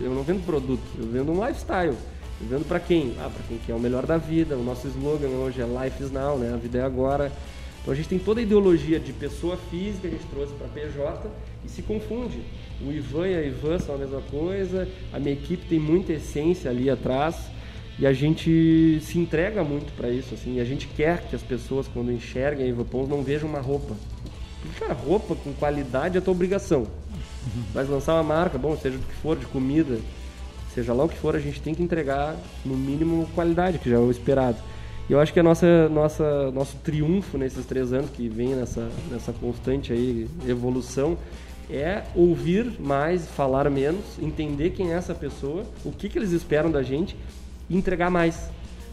[0.01, 1.97] Eu não vendo produto, eu vendo um lifestyle.
[2.41, 3.15] Eu vendo para quem?
[3.19, 4.57] Ah, para quem quer o melhor da vida.
[4.57, 6.53] O nosso slogan hoje é Life is Now, né?
[6.53, 7.33] A vida é agora.
[7.81, 10.67] Então a gente tem toda a ideologia de pessoa física que a gente trouxe para
[10.69, 11.31] PJ
[11.65, 12.41] e se confunde.
[12.81, 16.71] O Ivan e a Ivan são a mesma coisa, a minha equipe tem muita essência
[16.71, 17.37] ali atrás
[17.99, 20.35] e a gente se entrega muito para isso.
[20.35, 23.49] Assim, e a gente quer que as pessoas, quando enxerguem a Ivan Pons, não vejam
[23.49, 23.95] uma roupa.
[24.63, 26.87] Porque, cara, roupa com qualidade é tua obrigação.
[27.73, 29.99] Vai lançar uma marca, bom, seja do que for, de comida,
[30.75, 33.97] seja lá o que for, a gente tem que entregar no mínimo qualidade, que já
[33.97, 34.59] é o esperado.
[35.09, 38.89] E eu acho que a nossa, nossa, nosso triunfo nesses três anos que vem nessa,
[39.11, 41.19] nessa constante aí evolução
[41.71, 46.71] é ouvir mais, falar menos, entender quem é essa pessoa, o que, que eles esperam
[46.71, 47.17] da gente
[47.69, 48.51] e entregar mais.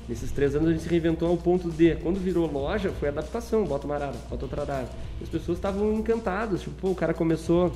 [0.07, 3.63] Nesses três anos a gente se reinventou ao ponto de, quando virou loja, foi adaptação,
[3.63, 4.89] bota uma arara, bota outra arara.
[5.21, 7.71] As pessoas estavam encantadas, tipo, pô, o cara começou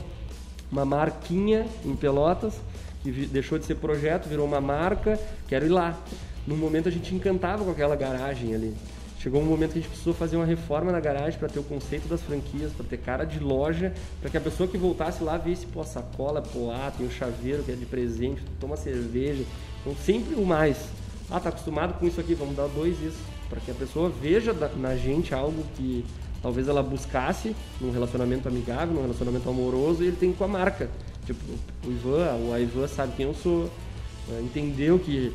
[0.76, 2.54] uma marquinha em Pelotas,
[3.02, 5.98] que deixou de ser projeto, virou uma marca, quero ir lá.
[6.46, 8.76] No momento a gente encantava com aquela garagem ali.
[9.18, 11.64] Chegou um momento que a gente precisou fazer uma reforma na garagem para ter o
[11.64, 15.38] conceito das franquias, para ter cara de loja, para que a pessoa que voltasse lá
[15.38, 19.44] visse, pô, a sacola, pô, ah, tem o chaveiro que é de presente, toma cerveja.
[19.82, 20.78] Então sempre o mais.
[21.32, 23.18] Ah, tá acostumado com isso aqui, vamos dar dois isso.
[23.50, 26.06] Para que a pessoa veja na gente algo que
[26.46, 30.92] talvez ela buscasse num relacionamento amigável, num relacionamento amoroso, e ele tem com a marca.
[31.26, 31.40] Tipo,
[31.84, 33.64] o Ivan, a Ivan sabe quem eu sou,
[34.28, 34.42] né?
[34.44, 35.34] entendeu que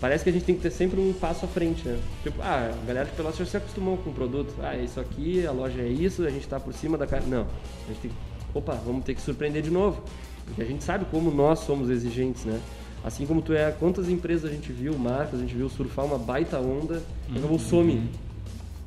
[0.00, 1.96] parece que a gente tem que ter sempre um passo à frente, né?
[2.24, 4.52] Tipo, ah, a galera de Pelotas já se acostumou com o produto.
[4.60, 7.22] Ah, é isso aqui, a loja é isso, a gente está por cima da cara.
[7.24, 8.16] Não, a gente tem que,
[8.52, 10.02] opa, vamos ter que surpreender de novo.
[10.44, 12.60] Porque a gente sabe como nós somos exigentes, né?
[13.04, 16.18] Assim como tu é, quantas empresas a gente viu, marcas, a gente viu surfar uma
[16.18, 17.00] baita onda,
[17.32, 18.10] e acabou some.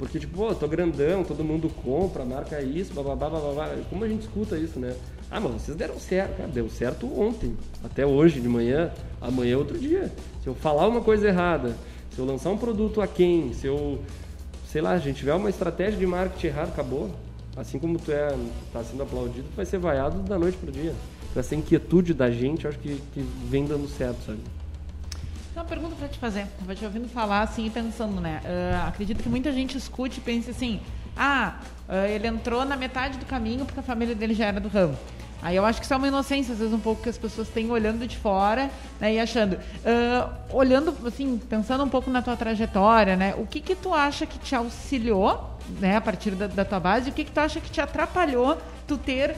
[0.02, 3.70] Porque, tipo, pô, tô grandão, todo mundo compra, marca isso, bababá, bababá.
[3.88, 4.96] Como a gente escuta isso, né?
[5.30, 6.50] Ah, mas vocês deram certo, cara.
[6.50, 10.12] Deu certo ontem, até hoje de manhã, amanhã é outro dia.
[10.42, 11.78] Se eu falar uma coisa errada,
[12.10, 14.00] se eu lançar um produto a quem, se eu,
[14.66, 17.12] sei lá, a gente tiver uma estratégia de marketing errada, acabou.
[17.56, 18.36] Assim como tu é,
[18.74, 20.96] tá sendo aplaudido, tu vai ser vaiado da noite pro dia.
[21.36, 24.40] Essa inquietude da gente, eu acho que, que vem dando certo, sabe?
[25.54, 26.48] Uma pergunta para te fazer.
[26.62, 28.42] Vou te ouvindo falar assim e pensando, né?
[28.46, 30.80] Ah, acredito que muita gente escute e pense assim:
[31.16, 31.60] ah,
[31.90, 34.98] ah, ele entrou na metade do caminho porque a família dele já era do ramo.
[35.42, 37.50] Aí eu acho que isso é uma inocência, às vezes, um pouco que as pessoas
[37.50, 39.56] têm olhando de fora né, e achando.
[39.56, 43.34] Uh, olhando, assim, pensando um pouco na tua trajetória, né?
[43.36, 47.10] O que que tu acha que te auxiliou, né, a partir da, da tua base,
[47.10, 48.56] e o que que tu acha que te atrapalhou
[48.92, 49.36] tu ter uh,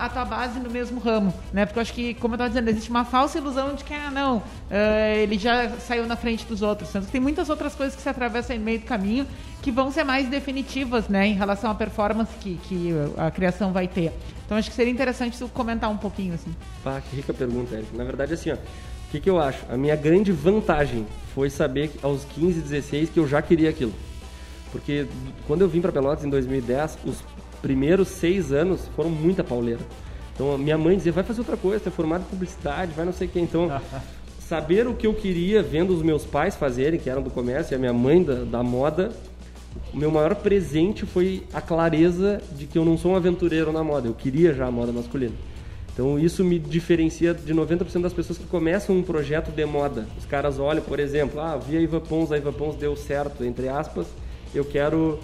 [0.00, 1.64] a tua base no mesmo ramo, né?
[1.64, 4.10] Porque eu acho que, como eu estava dizendo, existe uma falsa ilusão de que, ah,
[4.10, 4.42] não, uh,
[5.22, 6.90] ele já saiu na frente dos outros.
[6.90, 9.26] Tanto que tem muitas outras coisas que se atravessam no meio do caminho
[9.62, 13.86] que vão ser mais definitivas, né, em relação à performance que, que a criação vai
[13.86, 14.12] ter.
[14.44, 16.54] Então acho que seria interessante tu comentar um pouquinho, assim.
[16.82, 17.96] Pá, que rica pergunta, Eric.
[17.96, 18.58] Na verdade, assim, ó, o
[19.10, 19.64] que, que eu acho?
[19.70, 23.94] A minha grande vantagem foi saber aos 15, 16 que eu já queria aquilo.
[24.72, 25.06] Porque
[25.46, 27.22] quando eu vim para Pelotas em 2010, os
[27.62, 29.80] primeiros seis anos foram muita pauleira.
[30.34, 33.12] Então minha mãe dizia, vai fazer outra coisa, você é formado em publicidade, vai não
[33.12, 33.40] sei o que.
[33.40, 33.80] Então,
[34.40, 37.76] saber o que eu queria vendo os meus pais fazerem, que eram do comércio, e
[37.76, 39.10] a minha mãe da, da moda,
[39.94, 43.82] o meu maior presente foi a clareza de que eu não sou um aventureiro na
[43.82, 45.34] moda, eu queria já a moda masculina.
[45.92, 50.06] Então isso me diferencia de 90% das pessoas que começam um projeto de moda.
[50.18, 53.44] Os caras olham, por exemplo, ah, vi a Iva Pons, a Iva Pons deu certo,
[53.44, 54.06] entre aspas,
[54.54, 55.18] eu quero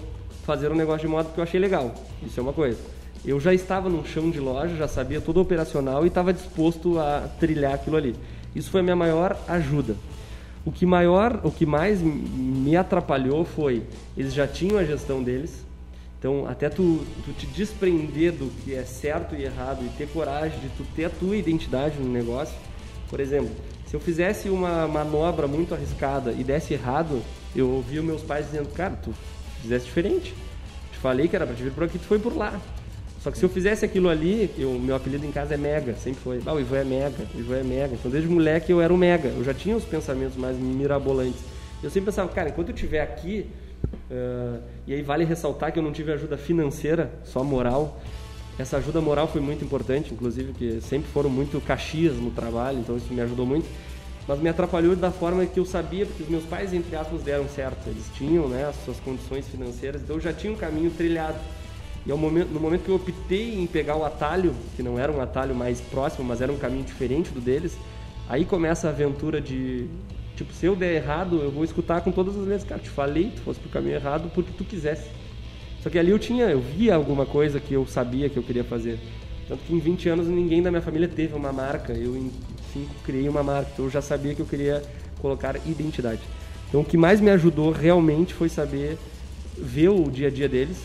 [0.49, 1.93] fazer um negócio de moda porque eu achei legal.
[2.25, 2.79] Isso é uma coisa.
[3.23, 7.29] Eu já estava num chão de loja, já sabia tudo operacional e estava disposto a
[7.39, 8.15] trilhar aquilo ali.
[8.55, 9.95] Isso foi a minha maior ajuda.
[10.65, 13.83] O que maior, o que mais me atrapalhou foi
[14.17, 15.63] eles já tinham a gestão deles.
[16.17, 20.59] Então, até tu, tu te desprender do que é certo e errado e ter coragem
[20.59, 22.55] de tu ter a tua identidade no negócio.
[23.07, 23.51] Por exemplo,
[23.85, 27.21] se eu fizesse uma manobra muito arriscada e desse errado,
[27.55, 29.13] eu ouvia meus pais dizendo: "Cara, tu
[29.61, 30.33] fizesse diferente.
[30.91, 32.59] Te falei que era para te vir por aqui, tu foi por lá".
[33.21, 36.21] Só que se eu fizesse aquilo ali, eu, meu apelido em casa é Mega, sempre
[36.21, 36.41] foi.
[36.45, 37.93] Ah, o Ivan é Mega, o Ivan é Mega.
[37.93, 41.41] Então desde moleque eu era o Mega, eu já tinha os pensamentos mais mirabolantes.
[41.83, 43.45] Eu sempre pensava, cara, enquanto eu estiver aqui,
[44.09, 48.01] uh, e aí vale ressaltar que eu não tive ajuda financeira, só moral.
[48.57, 52.97] Essa ajuda moral foi muito importante, inclusive, que sempre foram muito caxias no trabalho, então
[52.97, 53.65] isso me ajudou muito.
[54.29, 57.49] Mas me atrapalhou da forma que eu sabia, porque os meus pais, entre aspas, deram
[57.49, 57.87] certo.
[57.87, 61.39] Eles tinham né, as suas condições financeiras, então eu já tinha um caminho trilhado.
[62.05, 65.19] E momento, no momento que eu optei em pegar o atalho, que não era um
[65.19, 67.75] atalho mais próximo, mas era um caminho diferente do deles,
[68.27, 69.87] aí começa a aventura de,
[70.35, 73.31] tipo, se eu der errado, eu vou escutar com todas as vezes, cara, te falei,
[73.35, 75.09] tu fosse pro caminho errado porque tu quisesse.
[75.81, 78.63] Só que ali eu tinha, eu via alguma coisa que eu sabia que eu queria
[78.63, 78.99] fazer.
[79.47, 82.15] Tanto que em 20 anos ninguém da minha família teve uma marca, eu
[82.73, 84.81] 5 criei uma marca, então eu já sabia que eu queria
[85.21, 86.21] colocar identidade.
[86.67, 88.97] Então o que mais me ajudou realmente foi saber
[89.57, 90.77] ver o dia a dia deles,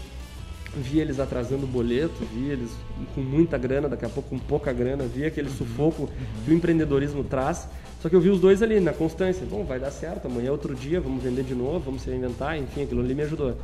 [0.77, 2.71] via eles atrasando o boleto, via eles
[3.15, 5.55] com muita grana, daqui a pouco com pouca grana, via aquele uhum.
[5.55, 6.09] sufoco uhum.
[6.45, 7.69] que o empreendedorismo traz.
[8.01, 9.47] Só que eu vi os dois ali na constância.
[9.47, 12.59] Bom, vai dar certo, amanhã é outro dia, vamos vender de novo, vamos se reinventar,
[12.59, 13.57] enfim, aquilo ali me ajudou.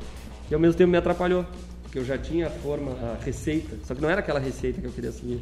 [0.50, 1.44] E ao mesmo tempo me atrapalhou,
[1.83, 4.87] porque eu já tinha a forma, a receita, só que não era aquela receita que
[4.87, 5.40] eu queria seguir.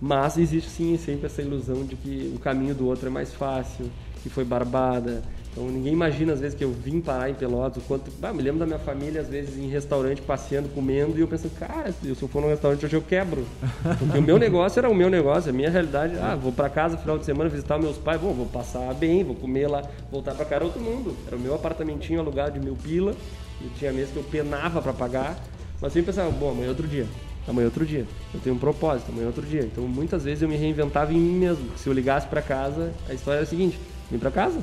[0.00, 3.90] Mas existe sim sempre essa ilusão de que o caminho do outro é mais fácil,
[4.22, 5.22] que foi barbada,
[5.56, 8.12] então ninguém imagina às vezes que eu vim parar em Pelotas, o quanto.
[8.22, 11.58] Ah, me lembro da minha família, às vezes, em restaurante, passeando, comendo, e eu pensando,
[11.58, 13.46] cara, se eu for num restaurante hoje eu quebro.
[13.98, 16.98] Porque o meu negócio era o meu negócio, a minha realidade, ah, vou para casa
[16.98, 19.82] final de semana visitar meus pais, bom, vou passar bem, vou comer lá,
[20.12, 21.16] voltar para cá era outro mundo.
[21.26, 23.14] Era o meu apartamentinho alugado de mil pila,
[23.62, 25.42] e tinha mesmo que eu penava para pagar,
[25.80, 27.06] mas sempre pensava, bom, amanhã é outro dia.
[27.48, 28.06] Amanhã é outro dia.
[28.34, 29.62] Eu tenho um propósito, amanhã é outro dia.
[29.62, 31.66] Então muitas vezes eu me reinventava em mim mesmo.
[31.76, 33.78] Se eu ligasse para casa, a história era a seguinte:
[34.10, 34.60] vim para casa,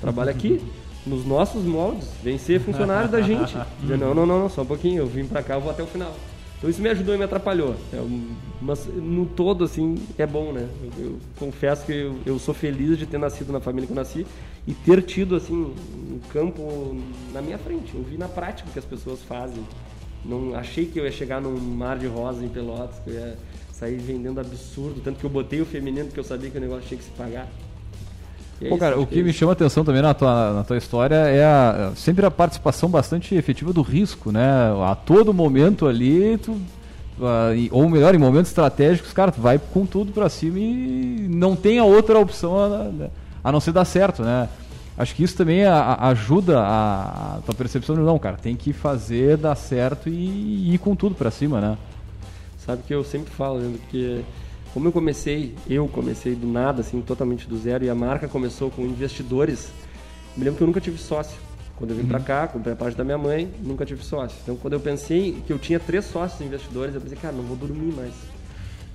[0.00, 0.60] trabalha aqui,
[1.06, 3.56] nos nossos moldes, vem ser funcionário da gente.
[3.82, 5.86] não, não, não, não, só um pouquinho, eu vim para cá, eu vou até o
[5.86, 6.14] final.
[6.58, 7.76] Então isso me ajudou e me atrapalhou.
[7.92, 8.02] É,
[8.60, 10.66] mas no todo, assim, é bom, né?
[10.98, 13.96] Eu, eu confesso que eu, eu, sou feliz de ter nascido na família que eu
[13.96, 14.26] nasci
[14.66, 16.96] e ter tido, assim, um campo
[17.32, 17.94] na minha frente.
[17.94, 19.62] Eu vi na prática o que as pessoas fazem.
[20.24, 23.36] Não achei que eu ia chegar num mar de rosa em Pelotas, que eu ia
[23.72, 26.84] sair vendendo absurdo, tanto que eu botei o feminino porque eu sabia que o negócio
[26.86, 27.46] tinha que se pagar.
[28.60, 31.44] É Pô, cara, o que, me chama atenção também na tua, na tua história é
[31.44, 34.46] a, sempre a participação bastante efetiva do risco, né?
[34.82, 36.58] A todo momento ali, tu,
[37.70, 41.78] ou melhor, em momentos estratégicos, cara, tu vai com tudo para cima e não tem
[41.78, 43.08] a outra opção a,
[43.44, 44.48] a, não ser dar certo, né?
[44.96, 48.72] Acho que isso também a, ajuda a, a, tua percepção de não, cara, tem que
[48.72, 51.78] fazer, dar certo e, e ir com tudo para cima, né?
[52.58, 54.24] Sabe que eu sempre falo, né, que
[54.72, 58.70] como eu comecei, eu comecei do nada, assim, totalmente do zero, e a marca começou
[58.70, 59.70] com investidores,
[60.36, 61.38] me lembro que eu nunca tive sócio.
[61.76, 62.08] Quando eu vim uhum.
[62.08, 64.36] para cá, comprei a parte da minha mãe, nunca tive sócio.
[64.42, 67.56] Então, quando eu pensei que eu tinha três sócios investidores, eu pensei, cara, não vou
[67.56, 68.12] dormir mais.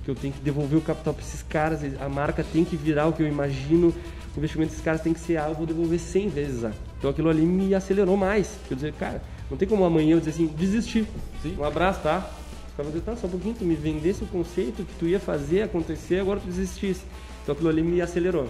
[0.04, 3.06] Que eu tenho que devolver o capital para esses caras, a marca tem que virar
[3.06, 3.94] o que eu imagino,
[4.34, 6.64] o investimento desses caras tem que ser algo, eu vou devolver 100 vezes.
[6.64, 6.72] Ah.
[6.98, 8.56] Então, aquilo ali me acelerou mais.
[8.70, 11.06] Eu dizer, cara, não tem como amanhã eu dizer assim, desistir.
[11.42, 11.56] Sim.
[11.58, 12.30] Um abraço, tá?
[12.68, 15.06] Os caras vão dizer, tá, só um pouquinho, tu me vendesse o conceito que tu
[15.06, 17.02] ia fazer acontecer, agora tu desistisse.
[17.42, 18.48] Então aquilo ali me acelerou.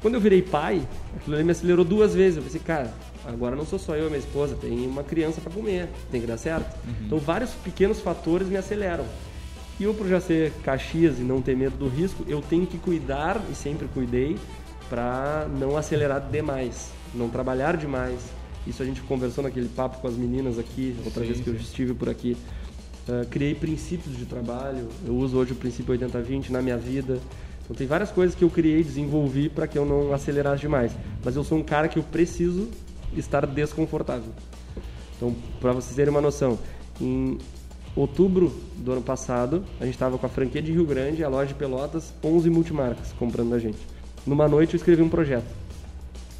[0.00, 0.82] Quando eu virei pai,
[1.16, 2.38] aquilo ali me acelerou duas vezes.
[2.38, 2.92] Eu pensei, cara,
[3.26, 6.26] agora não sou só eu e minha esposa, tem uma criança para comer, tem que
[6.26, 6.74] dar certo.
[6.86, 6.94] Uhum.
[7.06, 9.04] Então vários pequenos fatores me aceleram.
[9.78, 12.78] E eu, por já ser Caxias e não ter medo do risco, eu tenho que
[12.78, 14.36] cuidar, e sempre cuidei,
[14.92, 18.20] para não acelerar demais, não trabalhar demais.
[18.66, 21.50] Isso a gente conversou naquele papo com as meninas aqui, outra sim, vez que sim.
[21.50, 22.36] eu estive por aqui.
[23.08, 27.18] Uh, criei princípios de trabalho, eu uso hoje o princípio 80-20 na minha vida.
[27.64, 30.92] Então tem várias coisas que eu criei, desenvolvi para que eu não acelerasse demais.
[31.24, 32.68] Mas eu sou um cara que eu preciso
[33.16, 34.30] estar desconfortável.
[35.16, 36.58] Então, para vocês terem uma noção,
[37.00, 37.38] em
[37.96, 41.46] outubro do ano passado, a gente estava com a franquia de Rio Grande, a loja
[41.46, 43.78] de Pelotas, 11 multimarcas comprando da gente.
[44.26, 45.46] Numa noite eu escrevi um projeto.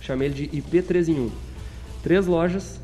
[0.01, 1.31] Chamei ele de IP3 em 1.
[2.03, 2.81] Três lojas,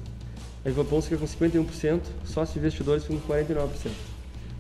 [0.65, 3.69] a Ivapons fica com 51%, sócio investidores ficam com 49%.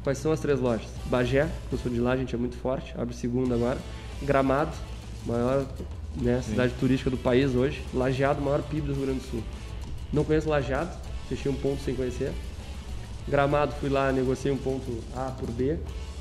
[0.03, 0.89] Quais são as três lojas?
[1.07, 3.79] Bagé, que eu sou de lá, a gente é muito forte, abre segunda agora.
[4.23, 4.75] Gramado,
[5.27, 5.67] maior
[6.17, 7.83] né, cidade turística do país hoje.
[7.93, 9.43] Lajeado, maior PIB do Rio Grande do Sul.
[10.13, 10.91] Não conheço Lajeado,
[11.29, 12.33] fechei um ponto sem conhecer.
[13.29, 15.77] Gramado, fui lá, negociei um ponto A por B.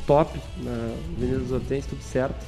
[0.06, 2.46] Top, na Avenida dos Hortens, tudo certo.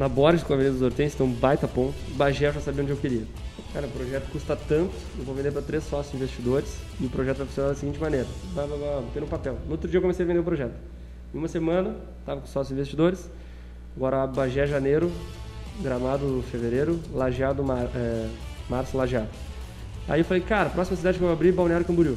[0.00, 1.92] Na Borges com a Avenida dos Hortens, então baita ponto.
[2.16, 3.22] Bagé, eu já sabia onde eu queria.
[3.70, 7.36] Cara, o projeto custa tanto, eu vou vender para três sócios investidores e o projeto
[7.36, 9.58] vai funcionar da seguinte maneira: blá, blá, blá, no papel.
[9.66, 10.72] No outro dia eu comecei a vender o projeto.
[11.34, 13.28] Em uma semana, estava com sócios investidores,
[13.94, 15.12] agora Bagé, janeiro,
[15.82, 18.26] Gramado, fevereiro, Lajeado, mar, é,
[18.70, 19.28] março, Lajeado.
[20.08, 22.16] Aí eu falei, cara, próxima cidade que eu vou abrir, Balneário Camboriú.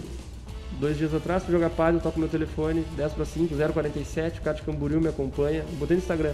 [0.80, 4.56] Dois dias atrás, fui jogar pádel, toco meu telefone, 10 para 5, 047, o cara
[4.56, 6.32] de Camboriú me acompanha, botei no Instagram.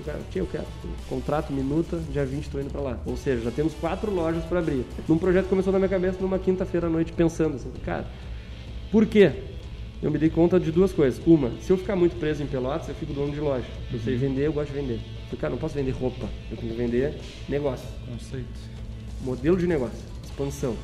[0.00, 0.64] O cara, eu quero.
[1.08, 2.98] Contrato, minuta, dia 20 estou indo para lá.
[3.04, 4.84] Ou seja, já temos quatro lojas para abrir.
[5.06, 8.06] Num projeto que começou na minha cabeça numa quinta-feira à noite, pensando assim, cara,
[8.90, 9.32] por quê?
[10.02, 11.20] Eu me dei conta de duas coisas.
[11.26, 13.66] Uma, se eu ficar muito preso em Pelotas, eu fico dono de loja.
[13.92, 15.00] Eu sei vender, eu gosto de vender.
[15.30, 17.86] Eu, cara, não posso vender roupa, eu tenho que vender negócio.
[18.10, 18.48] Conceito.
[19.20, 20.74] Modelo de negócio, expansão.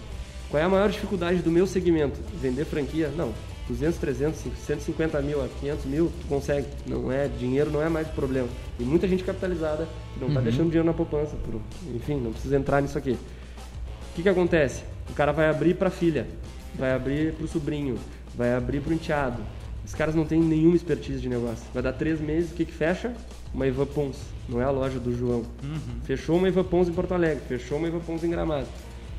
[0.50, 2.20] Qual é a maior dificuldade do meu segmento?
[2.40, 3.10] Vender franquia?
[3.16, 3.32] Não.
[3.68, 6.66] 200, 300, 150 mil a 500 mil, tu consegue.
[6.86, 8.48] Não é, dinheiro não é mais o problema.
[8.78, 10.44] E muita gente capitalizada que não está uhum.
[10.44, 11.36] deixando dinheiro na poupança.
[11.36, 11.60] Por,
[11.94, 13.12] enfim, não precisa entrar nisso aqui.
[13.12, 14.82] O que, que acontece?
[15.10, 16.26] O cara vai abrir para a filha,
[16.74, 17.98] vai abrir para o sobrinho,
[18.36, 19.42] vai abrir para o enteado.
[19.84, 21.64] Os caras não têm nenhuma expertise de negócio.
[21.72, 23.14] Vai dar três meses, o que, que fecha?
[23.54, 24.16] Uma Ivan Pons.
[24.48, 25.44] Não é a loja do João.
[25.62, 26.00] Uhum.
[26.04, 28.66] Fechou uma Ivan Pons em Porto Alegre, fechou uma Ivan Pons em Gramado.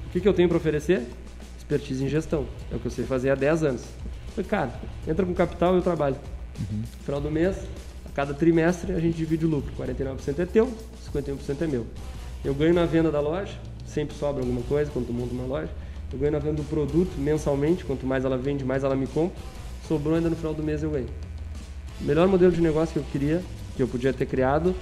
[0.07, 1.03] O que, que eu tenho para oferecer?
[1.57, 2.45] Expertise em gestão.
[2.71, 3.83] É o que eu sei fazer há 10 anos.
[4.37, 4.71] Falei, cara,
[5.07, 6.15] entra com capital e eu trabalho.
[6.59, 6.83] Uhum.
[7.03, 7.57] Final do mês,
[8.05, 9.73] a cada trimestre a gente divide o lucro.
[9.75, 10.71] 49% é teu,
[11.11, 11.87] 51% é meu.
[12.45, 13.53] Eu ganho na venda da loja,
[13.87, 15.71] sempre sobra alguma coisa quando tu monta uma loja.
[16.13, 19.35] Eu ganho na venda do produto mensalmente, quanto mais ela vende, mais ela me compra.
[19.87, 21.09] Sobrou ainda no final do mês eu ganho.
[21.99, 23.41] O melhor modelo de negócio que eu queria,
[23.75, 24.75] que eu podia ter criado,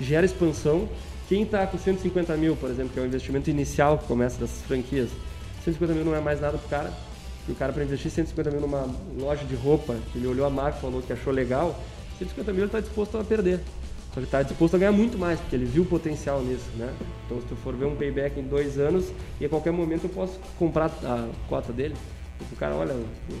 [0.00, 0.88] gera expansão.
[1.28, 4.62] Quem está com 150 mil, por exemplo, que é o investimento inicial que começa dessas
[4.62, 5.10] franquias,
[5.64, 6.92] 150 mil não é mais nada para o cara,
[7.48, 8.88] e o cara para investir 150 mil numa
[9.18, 11.78] loja de roupa, ele olhou a marca, falou que achou legal,
[12.18, 13.60] 150 mil ele está disposto a perder.
[14.14, 16.92] Só que está disposto a ganhar muito mais, porque ele viu o potencial nisso, né?
[17.24, 19.06] Então se tu for ver um payback em dois anos,
[19.40, 21.94] e a qualquer momento eu posso comprar a cota dele.
[22.50, 22.94] O cara, olha,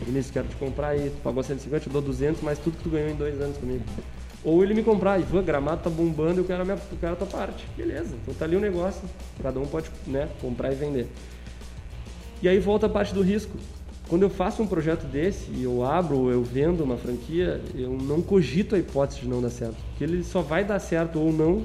[0.06, 2.90] Vinícius, quero te comprar aí, tu pagou 150, eu dou 200, mas tudo que tu
[2.90, 3.84] ganhou em dois anos comigo.
[4.44, 7.16] Ou ele me comprar, Ivan, gramado tá bombando, eu quero a, minha, eu quero a
[7.16, 7.66] tua parte.
[7.76, 9.02] Beleza, então tá ali o negócio,
[9.42, 11.08] cada um pode né, comprar e vender.
[12.42, 13.56] E aí volta a parte do risco.
[14.08, 17.90] Quando eu faço um projeto desse e eu abro ou eu vendo uma franquia, eu
[17.90, 19.76] não cogito a hipótese de não dar certo.
[19.90, 21.64] Porque ele só vai dar certo ou não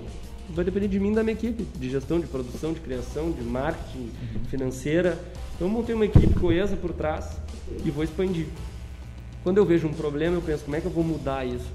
[0.49, 3.41] vai depender de mim e da minha equipe, de gestão, de produção, de criação, de
[3.41, 4.09] marketing,
[4.49, 5.19] financeira.
[5.55, 7.37] Então eu montei uma equipe coesa por trás
[7.83, 8.47] e vou expandir.
[9.43, 11.67] Quando eu vejo um problema, eu penso, como é que eu vou mudar isso?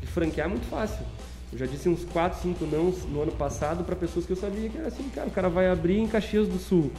[0.00, 1.04] De franquear é muito fácil.
[1.52, 4.68] Eu já disse uns 4, 5 não no ano passado para pessoas que eu sabia
[4.68, 6.92] que era assim, cara, o cara vai abrir em Caxias do Sul.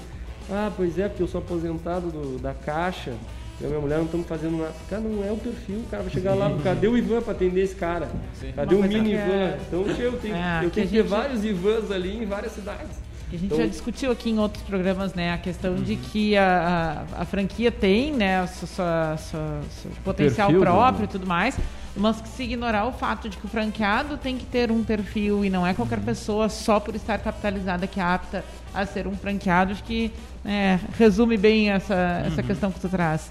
[0.49, 3.13] Ah, pois é, porque eu sou aposentado do, da Caixa.
[3.59, 4.73] Eu e minha mulher não estamos fazendo nada.
[4.89, 5.77] Cara, não é o perfil.
[5.79, 8.09] O cara vai chegar lá, cadê o Ivan para atender esse cara?
[8.33, 8.51] Sim.
[8.55, 9.21] Cadê o mini Ivan?
[9.21, 9.59] É...
[9.67, 13.11] Então eu tenho, é, eu tenho que, ter vários Ivans ali em várias cidades.
[13.27, 13.57] A gente então...
[13.59, 15.81] já discutiu aqui em outros programas, né, a questão uhum.
[15.81, 21.05] de que a, a, a, franquia tem, né, sua, sua, sua, seu potencial perfil, próprio
[21.05, 21.57] e tudo mais,
[21.95, 25.43] mas que se ignorar o fato de que o franqueado tem que ter um perfil
[25.43, 26.05] e não é qualquer uhum.
[26.05, 30.11] pessoa só por estar capitalizada que é apta a ser um franqueado, acho que
[30.45, 32.47] é, resume bem essa, essa uhum.
[32.47, 33.29] questão que tu traz.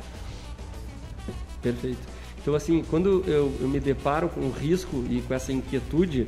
[1.63, 1.99] Perfeito.
[2.41, 6.27] Então, assim, quando eu, eu me deparo com o risco e com essa inquietude,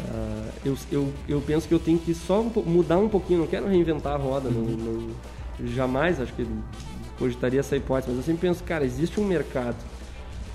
[0.00, 3.68] uh, eu, eu, eu penso que eu tenho que só mudar um pouquinho, não quero
[3.68, 4.76] reinventar a roda, uhum.
[4.76, 6.46] não, não, jamais acho que
[7.18, 9.76] cogitaria essa hipótese, mas eu sempre penso, cara, existe um mercado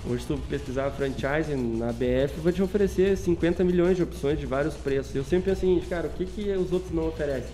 [0.08, 4.45] Hoje, se tu pesquisar franchise na BF, vai te oferecer 50 milhões de opções de
[4.45, 5.14] vários preços.
[5.14, 7.50] Eu sempre penso assim, cara, o que, que os outros não oferecem?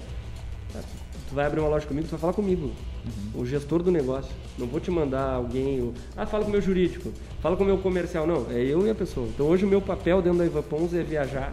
[1.28, 2.72] Tu vai abrir uma loja comigo, tu vai falar comigo,
[3.06, 3.42] Uhum.
[3.42, 4.32] o gestor do negócio.
[4.60, 7.66] Não vou te mandar alguém, o- ah, fala com o meu jurídico, fala com o
[7.66, 8.28] meu comercial.
[8.28, 9.28] Não, é eu e a pessoa.
[9.28, 11.52] Então hoje o meu papel dentro da Ivan Pons é viajar,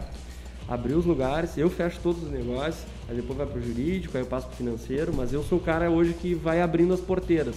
[0.68, 4.26] abrir os lugares, eu fecho todos os negócios, aí depois vai pro jurídico, aí eu
[4.26, 7.56] passo pro financeiro, mas eu sou o cara hoje que vai abrindo as porteiras.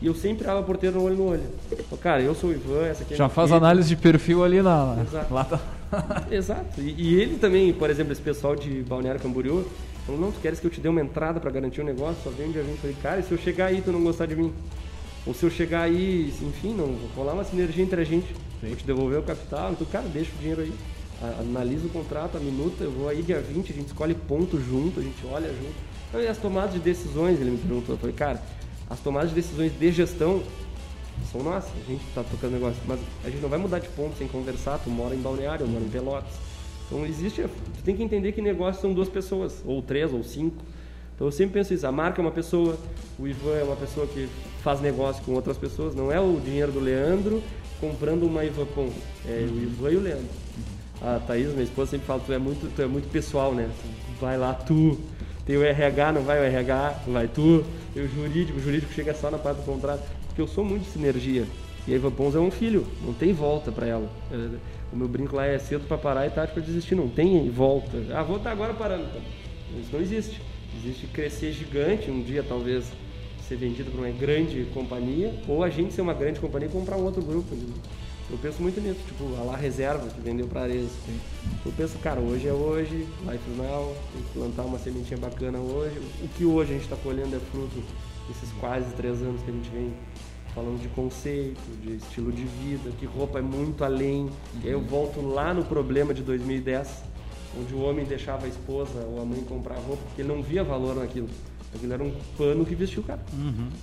[0.00, 1.42] E eu sempre abro a porteira no olho no olho.
[1.90, 3.56] Ô, Cara, eu sou o Ivan, essa aqui é Já faz filha.
[3.56, 4.96] análise de perfil ali na.
[5.00, 5.32] Exato.
[5.32, 5.60] Lá tá.
[6.30, 6.80] Exato.
[6.80, 9.64] E, e ele também, por exemplo, esse pessoal de Balneário Camboriú,
[10.04, 12.16] falou, não, tu queres que eu te dê uma entrada para garantir o negócio?
[12.22, 12.72] Só vem um dia 20.
[12.72, 14.52] Eu falei, cara, e se eu chegar aí tu não gostar de mim?
[15.26, 18.26] Ou se eu chegar aí, enfim, não rolar uma sinergia entre a gente,
[18.62, 20.72] vou te devolver o capital, então, cara, deixa o dinheiro aí.
[21.40, 25.00] Analisa o contrato, a minuta, eu vou aí dia 20, a gente escolhe ponto junto,
[25.00, 25.74] a gente olha junto.
[26.08, 28.40] Então, e as tomadas de decisões, ele me perguntou, eu falei, cara,
[28.88, 30.42] as tomadas de decisões de gestão
[31.32, 34.16] são nossas, a gente está tocando negócio, mas a gente não vai mudar de ponto
[34.16, 36.32] sem conversar, tu mora em Balneário, eu moro em Pelotas.
[36.86, 40.62] Então existe, tu tem que entender que negócios são duas pessoas, ou três, ou cinco.
[41.14, 42.78] Então eu sempre penso isso, a marca é uma pessoa,
[43.18, 44.28] o Ivan é uma pessoa que
[44.62, 47.42] faz negócio com outras pessoas, não é o dinheiro do Leandro
[47.80, 48.90] comprando uma Ivan Pon,
[49.26, 50.28] é o Ivan e o Leandro.
[51.00, 53.70] A Thaís, minha esposa, sempre fala, tu é muito, tu é muito pessoal, né?
[54.20, 54.98] Vai lá tu,
[55.46, 59.14] tem o RH, não vai o RH, vai tu, tem o jurídico, o jurídico chega
[59.14, 61.44] só na parte do contrato, porque eu sou muito de sinergia.
[61.86, 64.10] E a Ivan Pons é um filho, não tem volta para ela.
[64.32, 64.56] É,
[64.92, 67.96] O meu brinco lá é cedo para parar e tarde para desistir, não tem volta.
[68.12, 69.04] Ah, vou estar agora parando.
[69.04, 70.40] Então, Isso não existe.
[70.76, 72.84] Existe crescer gigante, um dia talvez
[73.48, 76.96] ser vendido para uma grande companhia, ou a gente ser uma grande companhia e comprar
[76.96, 77.54] um outro grupo.
[78.28, 80.90] Eu penso muito nisso, tipo, a lá reserva que vendeu para Ares.
[81.64, 86.00] Eu penso, cara, hoje é hoje, life now, tem que plantar uma sementinha bacana hoje.
[86.22, 87.80] O que hoje a gente está colhendo é fruto
[88.26, 89.92] desses quase três anos que a gente vem
[90.52, 94.28] falando de conceito, de estilo de vida, que roupa é muito além.
[94.62, 97.02] E aí eu volto lá no problema de 2010,
[97.60, 100.64] onde o homem deixava a esposa ou a mãe comprar roupa porque ele não via
[100.64, 101.28] valor naquilo.
[101.74, 103.20] Aquilo era um pano que vestia o cara.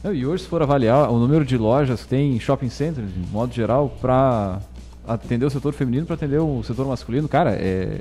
[0.03, 3.13] Não, E hoje, se for avaliar o número de lojas que tem em shopping centers,
[3.13, 4.59] de modo geral, para
[5.07, 7.99] atender o setor feminino, para atender o setor masculino, cara, é.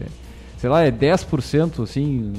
[0.62, 2.32] Sei lá, é 10%, assim,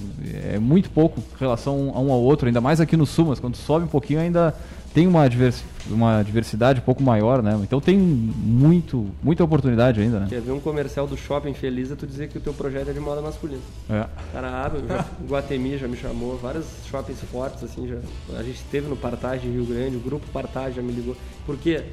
[0.50, 3.38] é muito pouco em relação a um ao outro, ainda mais aqui no sul, mas
[3.38, 4.56] quando sobe um pouquinho ainda
[4.94, 7.60] tem uma, diversi uma diversidade um pouco maior, né?
[7.62, 10.28] Então tem muito, muita oportunidade ainda, né?
[10.30, 12.94] Quer ver um comercial do shopping feliz é tu dizer que o teu projeto é
[12.94, 13.60] de moda masculina.
[13.90, 14.06] É.
[14.32, 17.98] Cara, abre, já, Guatemi já me chamou, vários shoppings fortes, assim, já.
[18.40, 21.18] A gente esteve no Partage Rio Grande, o grupo Partage já me ligou.
[21.46, 21.84] Por quê?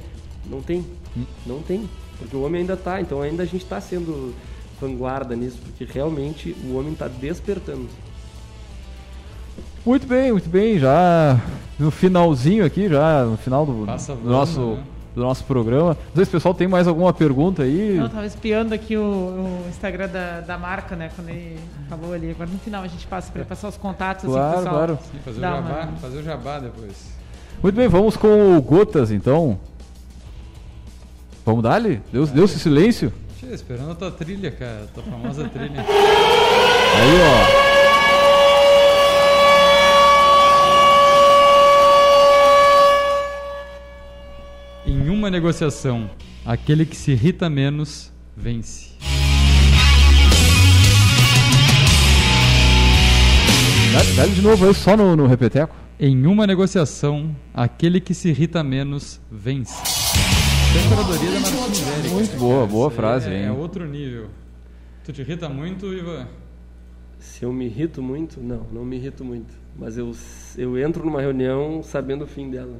[0.48, 0.86] Não tem.
[1.44, 1.90] Não tem.
[2.20, 4.32] Porque o homem ainda tá, então ainda a gente está sendo
[4.80, 7.88] vanguarda nisso, porque realmente o homem está despertando.
[9.84, 10.78] Muito bem, muito bem.
[10.78, 11.40] Já
[11.78, 14.82] no finalzinho aqui, já no final do, Passa do nosso, né?
[15.14, 15.96] do nosso programa.
[16.08, 17.96] Não sei se o pessoal tem mais alguma pergunta aí.
[17.96, 21.10] Eu tava espiando aqui o, o Instagram da, da marca, né?
[21.16, 21.58] Quando ele
[21.88, 22.30] falou ali.
[22.30, 24.24] Agora no final a gente passa para passar os contatos.
[24.24, 24.98] assim, Claro, pessoal claro.
[25.10, 27.10] Sim, fazer o jabá, uma- fazer o jabá depois.
[27.62, 29.58] Muito bem, vamos com o Gotas então.
[31.44, 32.00] Vamos dar-lhe?
[32.12, 33.10] Deu- Deu-se silêncio?
[33.40, 35.80] Tchê, esperando a tua trilha, cara, a tua famosa trilha.
[35.80, 37.70] Aí, ó.
[44.86, 46.10] Em uma negociação,
[46.44, 48.90] aquele que se irrita menos vence.
[53.92, 55.74] Dá- Dá-lhe de novo aí, só no, no repeteco.
[55.98, 59.74] Em uma negociação, aquele que se irrita menos vence.
[60.72, 62.12] Temperadoria da Martins.
[62.12, 63.46] Muito boa, boa Isso frase, é, hein?
[63.46, 64.28] é outro nível.
[65.04, 66.28] Tu te irrita muito, Ivan?
[67.18, 69.52] Se eu me irrito muito, não, não me irrito muito.
[69.76, 70.14] Mas eu,
[70.56, 72.78] eu entro numa reunião sabendo o fim dela.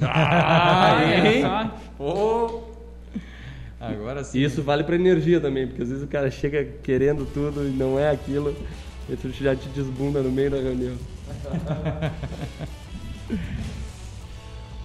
[0.00, 2.70] Ah, olha só.
[3.80, 4.38] Agora sim.
[4.38, 7.70] E isso vale pra energia também, porque às vezes o cara chega querendo tudo e
[7.70, 8.54] não é aquilo,
[9.08, 10.94] e tu já te desbunda no meio da reunião.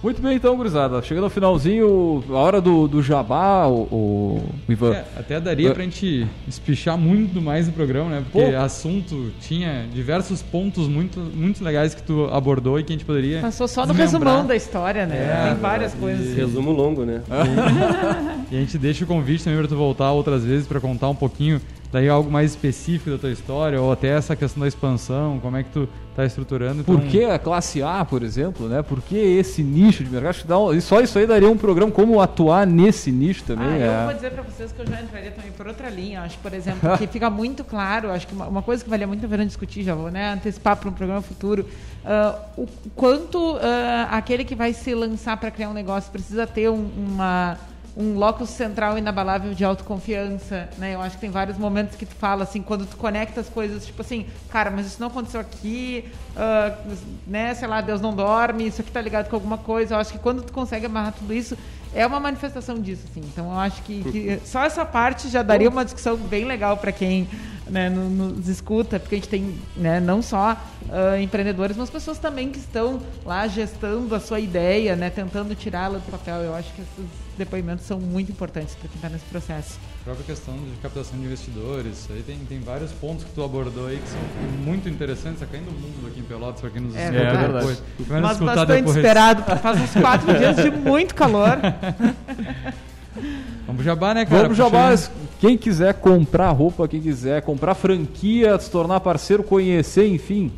[0.02, 1.02] Muito bem então, gurizada.
[1.02, 4.94] Chegando ao finalzinho, a hora do, do jabá, o, o Ivan.
[4.94, 8.24] É, até daria pra gente espichar muito mais no programa, né?
[8.32, 13.04] Porque assunto tinha diversos pontos muito, muito legais que tu abordou e que a gente
[13.04, 13.40] poderia.
[13.42, 14.32] Passou só no desmembrar.
[14.32, 15.16] resumão da história, né?
[15.16, 16.34] É, Tem várias coisas.
[16.34, 17.22] Resumo longo, né?
[18.50, 21.14] E a gente deixa o convite também pra tu voltar outras vezes pra contar um
[21.14, 21.60] pouquinho
[21.92, 25.62] daí algo mais específico da tua história, ou até essa questão da expansão, como é
[25.62, 26.84] que tu tá estruturando.
[26.84, 28.82] Por Então, que a classe A, por exemplo, né?
[28.82, 30.30] Por que esse nicho de mercado?
[30.30, 33.42] Acho que dá um- e só isso aí daria um programa como atuar nesse nicho
[33.44, 33.66] também.
[33.66, 34.00] Ah, é.
[34.02, 36.22] eu vou dizer para vocês que eu já entraria também por outra linha.
[36.22, 38.10] Acho, por exemplo, que fica muito claro.
[38.10, 40.76] Acho que uma, uma coisa que valia muito a pena discutir, já vou né, antecipar
[40.76, 41.64] para um programa futuro,
[42.04, 46.68] ah, o quanto ah, aquele que vai se lançar para criar um negócio precisa ter
[46.70, 47.56] um- uma
[47.96, 50.94] um locus central inabalável de autoconfiança, né?
[50.94, 53.84] Eu acho que tem vários momentos que tu fala assim, quando tu conecta as coisas,
[53.84, 56.04] tipo assim, cara, mas isso não aconteceu aqui,
[56.36, 57.54] uh, né?
[57.54, 59.94] Sei lá, Deus não dorme, isso aqui tá ligado com alguma coisa.
[59.94, 61.56] Eu acho que quando tu consegue amarrar tudo isso,
[61.92, 63.20] é uma manifestação disso, assim.
[63.20, 66.92] Então eu acho que, que só essa parte já daria uma discussão bem legal para
[66.92, 67.28] quem
[67.70, 72.50] né, nos escuta, porque a gente tem né, não só uh, empreendedores, mas pessoas também
[72.50, 76.42] que estão lá gestando a sua ideia, né, tentando tirá-la do papel.
[76.42, 77.06] Eu acho que esses
[77.38, 79.78] depoimentos são muito importantes para quem está nesse processo.
[80.02, 83.86] A própria questão de captação de investidores, aí tem, tem vários pontos que tu abordou
[83.86, 84.20] aí que são
[84.64, 87.52] muito interessantes, acaindo o mundo aqui em Pelotas, para quem nos é escuta verdade.
[87.54, 87.82] depois.
[88.08, 88.96] Mas bastante depois.
[88.96, 91.58] esperado, faz uns quatro dias de muito calor.
[93.66, 94.44] Vamos jabá, né, cara?
[94.44, 94.94] Vamos jabá.
[95.40, 100.52] Quem quiser comprar roupa, quem quiser comprar franquia, se tornar parceiro, conhecer, enfim.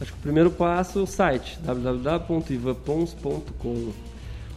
[0.00, 3.92] Acho que o primeiro passo é o site, www.ivapons.com.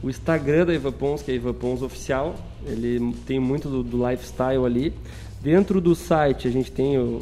[0.04, 2.36] O Instagram da Ivapons, que é Ivapons Oficial,
[2.66, 4.94] ele tem muito do, do lifestyle ali.
[5.42, 7.20] Dentro do site a gente tem o,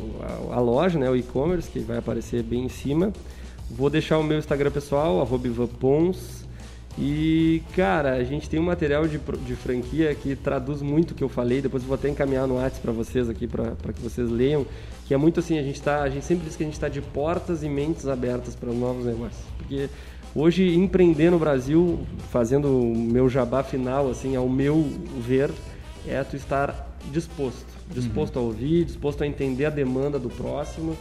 [0.49, 3.13] a, a, loja, né, o e-commerce, que vai aparecer bem em cima.
[3.70, 6.45] Vou deixar o meu Instagram pessoal, arroba Ivapons,
[7.02, 11.24] e, cara, a gente tem um material de, de franquia que traduz muito o que
[11.24, 11.62] eu falei.
[11.62, 14.66] Depois eu vou até encaminhar no WhatsApp para vocês aqui, para que vocês leiam.
[15.06, 16.89] Que é muito assim, a gente, tá, a gente sempre diz que a gente está
[16.89, 19.41] de portas e mentes abertas para novos negócios.
[19.58, 19.89] Porque
[20.36, 24.86] hoje, empreender no Brasil, fazendo o meu jabá final, assim, ao meu
[25.20, 25.52] ver,
[26.06, 27.66] é tu estar disposto.
[27.89, 28.41] Disposto uhum.
[28.41, 30.97] a ouvir, disposto a entender a demanda do próximo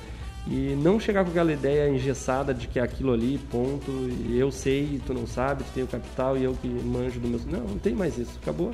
[0.47, 3.91] e não chegar com aquela ideia engessada de que é aquilo ali, ponto,
[4.27, 7.29] e eu sei, tu não sabe, tu tem o capital e eu que manjo do
[7.29, 7.41] meu.
[7.47, 8.73] Não, não tem mais isso, acabou.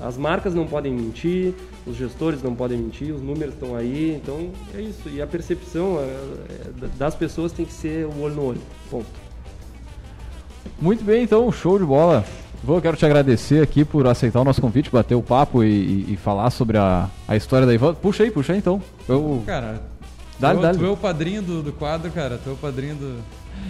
[0.00, 1.52] As marcas não podem mentir,
[1.86, 5.08] os gestores não podem mentir, os números estão aí, então é isso.
[5.08, 9.06] E a percepção é, é, das pessoas tem que ser o olho no olho, ponto.
[10.80, 12.24] Muito bem, então, show de bola.
[12.62, 16.12] Vou, quero te agradecer aqui por aceitar o nosso convite, bater o papo e, e,
[16.12, 17.94] e falar sobre a, a história da Ivan.
[17.94, 18.80] Puxa aí, puxa aí então.
[19.08, 19.42] Eu...
[19.46, 19.82] Cara,
[20.40, 22.40] Dá, tu, dá, tu é o padrinho do, do, quadro, cara.
[22.42, 23.18] Tu é o padrinho do.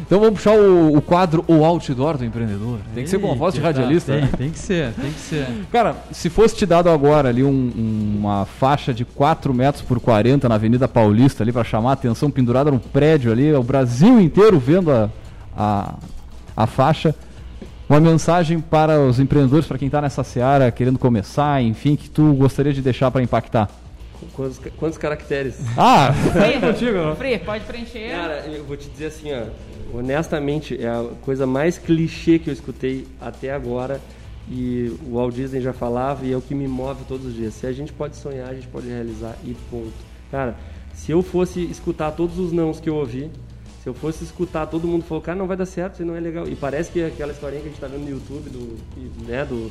[0.07, 2.79] Então vamos puxar o, o quadro O Outdoor do Empreendedor.
[2.95, 4.13] Tem que ser com a voz de radialista.
[4.13, 4.31] Tem, né?
[4.39, 5.47] tem que ser, tem que ser.
[5.73, 7.73] Cara, se fosse te dado agora ali um,
[8.19, 12.31] uma faixa de 4 metros por 40 na Avenida Paulista ali para chamar a atenção,
[12.31, 15.11] pendurada num prédio ali, o Brasil inteiro vendo a,
[15.57, 15.95] a,
[16.57, 17.13] a faixa.
[17.89, 22.33] Uma mensagem para os empreendedores, para quem está nessa seara querendo começar, enfim, que tu
[22.35, 23.69] gostaria de deixar para impactar.
[24.35, 25.57] Quantos, quantos caracteres?
[25.77, 27.15] Ah, Free, contigo.
[27.17, 28.11] Free, pode preencher.
[28.11, 29.47] Cara, eu vou te dizer assim, ó,
[29.99, 34.01] honestamente, é a coisa mais clichê que eu escutei até agora.
[34.49, 37.55] E o Walt Disney já falava e é o que me move todos os dias.
[37.55, 39.93] Se a gente pode sonhar, a gente pode realizar e ponto.
[40.31, 40.57] Cara,
[40.93, 43.31] se eu fosse escutar todos os nãos que eu ouvi,
[43.83, 46.21] se eu fosse escutar todo mundo falou, cara, não vai dar certo, isso não é
[46.21, 46.49] legal.
[46.49, 48.77] E parece que aquela historinha que a gente tá vendo no YouTube, do,
[49.27, 49.71] né, do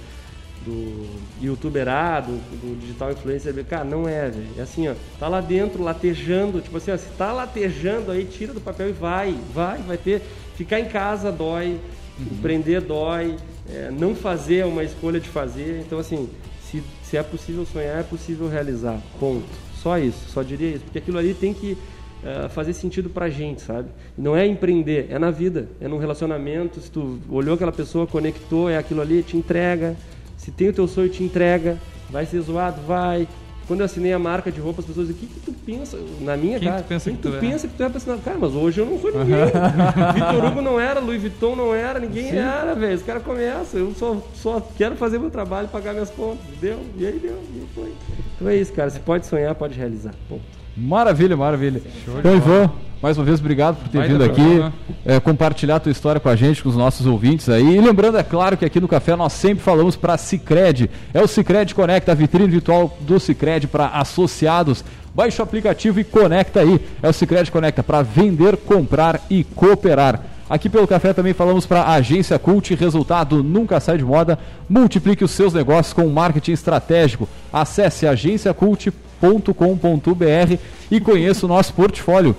[0.70, 1.06] do
[1.42, 4.48] youtuberado, do digital influencer, cara, não é, velho.
[4.58, 8.54] É assim, ó, tá lá dentro, latejando, tipo assim, ó, se tá latejando aí, tira
[8.54, 10.22] do papel e vai, vai, vai ter.
[10.56, 11.80] Ficar em casa dói,
[12.20, 12.26] uhum.
[12.32, 13.36] empreender dói,
[13.70, 15.82] é, não fazer é uma escolha de fazer.
[15.86, 16.30] Então, assim,
[16.70, 19.00] se, se é possível sonhar, é possível realizar.
[19.20, 19.46] Ponto.
[19.82, 20.84] Só isso, só diria isso.
[20.84, 21.78] Porque aquilo ali tem que
[22.24, 23.90] uh, fazer sentido pra gente, sabe?
[24.18, 26.82] Não é empreender, é na vida, é no relacionamento.
[26.82, 29.96] Se tu olhou aquela pessoa, conectou, é aquilo ali, te entrega.
[30.40, 31.78] Se tem o teu sonho, te entrega.
[32.10, 32.82] Vai ser zoado?
[32.88, 33.28] Vai.
[33.68, 35.96] Quando eu assinei a marca de roupa, as pessoas dizem, o que, que tu pensa?
[36.22, 37.40] Na minha quem cara, tu pensa quem que tu, tu é?
[37.40, 39.36] pensa que tu é pra Cara, mas hoje eu não sou ninguém.
[40.16, 42.38] Vitor Hugo não era, Louis Vuitton não era, ninguém Sim.
[42.38, 42.96] era, velho.
[42.96, 43.80] Os caras começam.
[43.80, 46.44] Eu só, só quero fazer meu trabalho, pagar minhas contas.
[46.60, 46.80] Deu?
[46.98, 47.38] E aí deu.
[47.54, 47.94] E foi.
[48.36, 48.90] Então é isso, cara.
[48.90, 50.16] Se pode sonhar, pode realizar.
[50.28, 50.42] Ponto.
[50.76, 51.82] Maravilha, maravilha.
[52.18, 52.72] Então, Ivan,
[53.02, 54.72] mais uma vez, obrigado por ter Vai vindo aqui,
[55.06, 57.78] é, compartilhar a tua história com a gente, com os nossos ouvintes aí.
[57.78, 60.90] E lembrando, é claro, que aqui no Café nós sempre falamos para a Cicred.
[61.14, 64.84] É o Cicred Conecta, a vitrine virtual do Cicred para associados.
[65.16, 66.80] Baixe o aplicativo e conecta aí.
[67.02, 70.22] É o Cicred Conecta para vender, comprar e cooperar.
[70.50, 74.38] Aqui pelo café também falamos para a agência Cult, resultado nunca sai de moda.
[74.68, 77.30] Multiplique os seus negócios com marketing estratégico.
[77.54, 79.10] Acesse agenciacult.com
[79.54, 80.58] com.br
[80.90, 82.36] e conheça o nosso portfólio.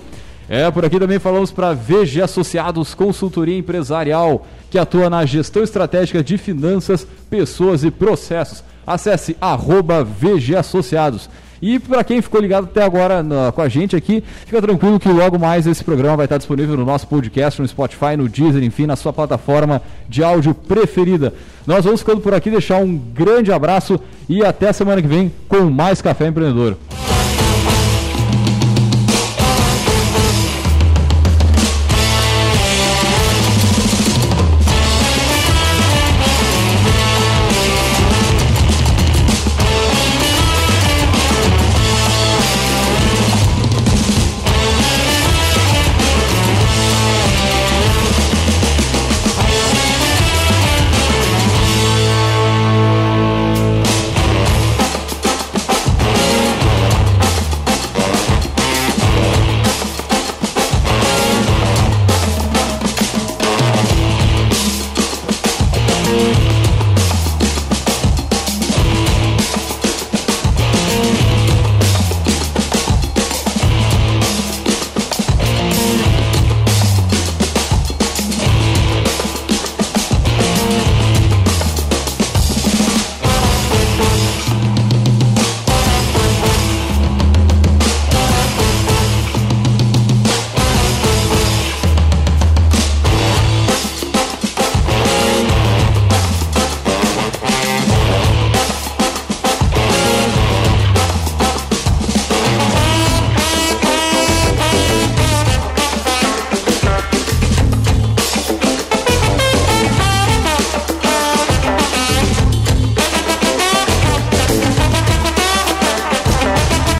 [0.53, 6.21] É, por aqui também falamos para VG Associados Consultoria Empresarial, que atua na gestão estratégica
[6.21, 8.61] de finanças, pessoas e processos.
[8.85, 11.29] Acesse arroba VG Associados.
[11.61, 15.07] E para quem ficou ligado até agora na, com a gente aqui, fica tranquilo que
[15.07, 18.85] logo mais esse programa vai estar disponível no nosso podcast, no Spotify, no Deezer, enfim,
[18.85, 21.33] na sua plataforma de áudio preferida.
[21.65, 23.97] Nós vamos ficando por aqui, deixar um grande abraço
[24.27, 26.75] e até semana que vem com mais Café Empreendedor.